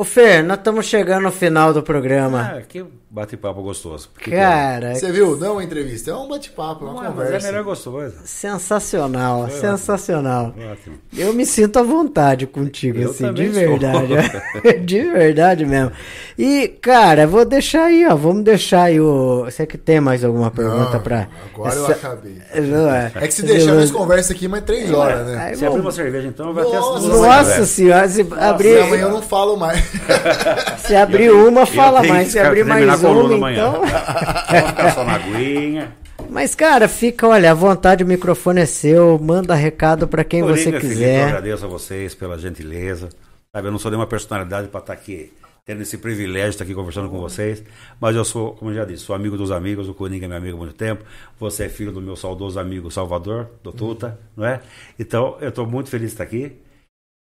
[0.00, 2.52] Ô Fer, nós estamos chegando no final do programa.
[2.56, 4.08] Ah, que bate-papo gostoso.
[4.14, 5.36] Porque Cara, Você viu?
[5.36, 7.48] Não é uma entrevista, é um bate-papo, é uma Não é, mas conversa.
[7.48, 8.14] é melhor gostoso.
[8.24, 10.54] sensacional, Foi sensacional.
[10.72, 10.96] Ótimo.
[11.14, 14.14] Eu me sinto à vontade contigo, Eu assim, de verdade.
[14.86, 15.92] de verdade mesmo.
[16.38, 18.14] E, cara, vou deixar aí, ó.
[18.16, 19.42] Vamos deixar aí o.
[19.44, 21.28] Você que tem mais alguma pergunta Não, pra.
[21.52, 22.38] Agora eu essa- acabei.
[22.54, 23.12] Não é.
[23.16, 25.36] É que se deixar, nós conversa aqui mais três horas, né?
[25.36, 28.26] Aí Se abrir vamos- uma cerveja, então, vai até as Nossa, duas Nossa senhora, se
[28.38, 29.89] abrir, amanhã eu não falo mais.
[30.78, 32.28] se abrir uma, Eu fala tenho mais.
[32.28, 33.72] Se abrir mais uma, então.
[34.50, 35.92] Vamos ficar só na aguinha.
[36.28, 39.18] Mas, cara, fica, olha, à vontade, o microfone é seu.
[39.18, 41.24] Manda recado pra quem você Coringa, Felipe, eu quiser.
[41.24, 43.08] agradeço a vocês pela gentileza.
[43.52, 45.32] Sabe, eu não sou nenhuma personalidade para estar aqui,
[45.66, 47.64] tendo esse privilégio de estar aqui conversando com vocês.
[48.00, 49.88] Mas eu sou, como eu já disse, sou amigo dos amigos.
[49.88, 51.04] O Coringa é meu amigo há muito tempo.
[51.40, 54.60] Você é filho do meu saudoso amigo Salvador, do Tuta, não é?
[54.98, 56.52] Então, eu estou muito feliz de estar aqui.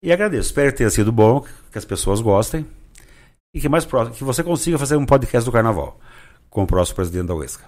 [0.05, 0.49] E agradeço.
[0.49, 1.43] Espero que tenha sido bom,
[1.73, 2.67] que as pessoas gostem.
[3.55, 5.99] E que mais próximo, que você consiga fazer um podcast do carnaval
[6.51, 7.65] com o próximo presidente da UESCA.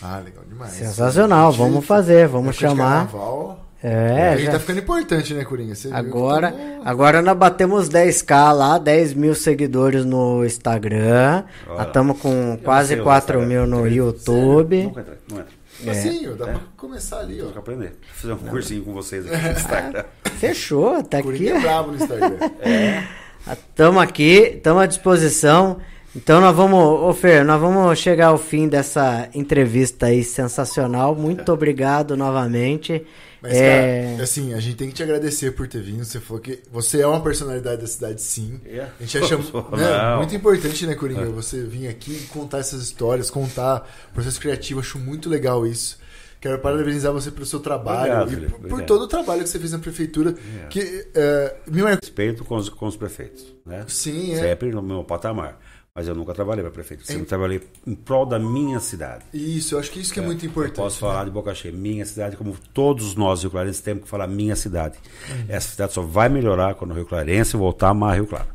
[0.00, 0.70] Ah, legal demais.
[0.72, 3.06] Sensacional, vamos fazer, vamos chamar.
[3.08, 5.74] carnaval, É, a gente já- tá ficando importante, né, Coringa?
[5.74, 11.44] Você Agora, tamo- agora nós batemos 10k lá, 10 mil seguidores no Instagram.
[11.80, 13.46] Estamos com Eu não quase sei usar 4 Instagram.
[13.60, 13.96] mil no Sério?
[13.96, 14.82] YouTube.
[14.84, 15.52] Nunca entrei, não entra.
[15.84, 16.52] Facinho, dá É.
[16.52, 17.58] pra começar ali, ó.
[17.58, 17.88] aprender.
[17.88, 20.04] Vou fazer um cursinho com vocês aqui no Instagram.
[20.38, 21.26] Fechou, tá aqui.
[21.26, 22.36] Coringa é brabo no Instagram.
[23.52, 25.78] Estamos aqui, estamos à disposição.
[26.16, 31.14] Então nós vamos, ô Fer, nós vamos chegar ao fim dessa entrevista aí sensacional.
[31.14, 33.04] Muito obrigado novamente.
[33.44, 36.02] Mas, É, cara, assim, a gente tem que te agradecer por ter vindo.
[36.02, 38.58] Você falou que você é uma personalidade da cidade, sim.
[38.64, 38.88] É.
[38.98, 39.36] A gente acha
[39.76, 41.26] né, muito importante, né, Coringa?
[41.26, 44.80] Você vir aqui e contar essas histórias, contar o processo criativo.
[44.80, 45.98] Acho muito legal isso.
[46.40, 49.72] Quero parabenizar você pelo seu trabalho Obrigado, e por, todo o trabalho que você fez
[49.72, 50.34] na prefeitura.
[50.70, 52.00] Que é, me marcou.
[52.02, 53.54] Respeito com os, com os prefeitos.
[53.66, 53.84] Né?
[53.88, 54.40] Sim, é.
[54.40, 55.60] Sempre no meu patamar.
[55.96, 57.06] Mas eu nunca trabalhei para prefeito.
[57.06, 57.26] Sempre É.
[57.26, 59.24] trabalhei em prol da minha cidade.
[59.32, 60.74] Isso, eu acho que isso que é, muito importante.
[60.74, 61.72] Posso falar de boca cheia.
[61.72, 64.98] Minha cidade, como todos nós Rio Clarenses temos que falar minha cidade.
[65.30, 65.44] Uhum.
[65.48, 68.48] Essa cidade só vai melhorar quando o Rio Clarense voltar a amar Rio Claro.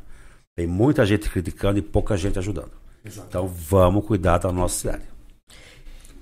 [0.54, 2.72] Tem muita gente criticando e pouca gente ajudando.
[3.06, 3.28] Exato.
[3.30, 5.04] Então vamos cuidar da nossa cidade.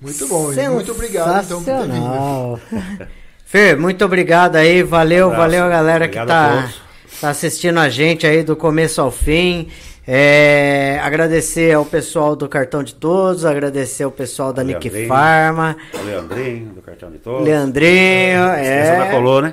[0.00, 1.92] Muito bom, e muito obrigado então por ter vindo.
[1.94, 2.60] Sensacional.
[3.44, 7.20] Fer, muito obrigado aí, valeu, Um valeu a galera Obrigado que tá, todos.
[7.20, 9.68] tá assistindo a gente aí do começo ao fim.
[10.10, 14.88] É, agradecer ao pessoal do Cartão de Todos, agradecer ao pessoal da Nick.
[15.06, 17.44] Farma, O Leandrinho, do cartão de todos.
[17.46, 19.52] Leandrinho, da é, colou, né?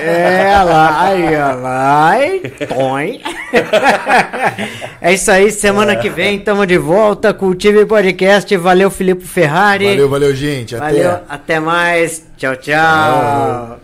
[0.00, 3.22] é, lá, aí, ó, vai, põe.
[5.00, 9.86] É isso aí, semana que vem tamo de volta, Cultive Podcast, valeu Filipe Ferrari.
[9.86, 10.74] Valeu, valeu, gente.
[10.74, 10.84] Até.
[10.84, 12.26] Valeu, até mais.
[12.36, 13.80] Tchau, tchau.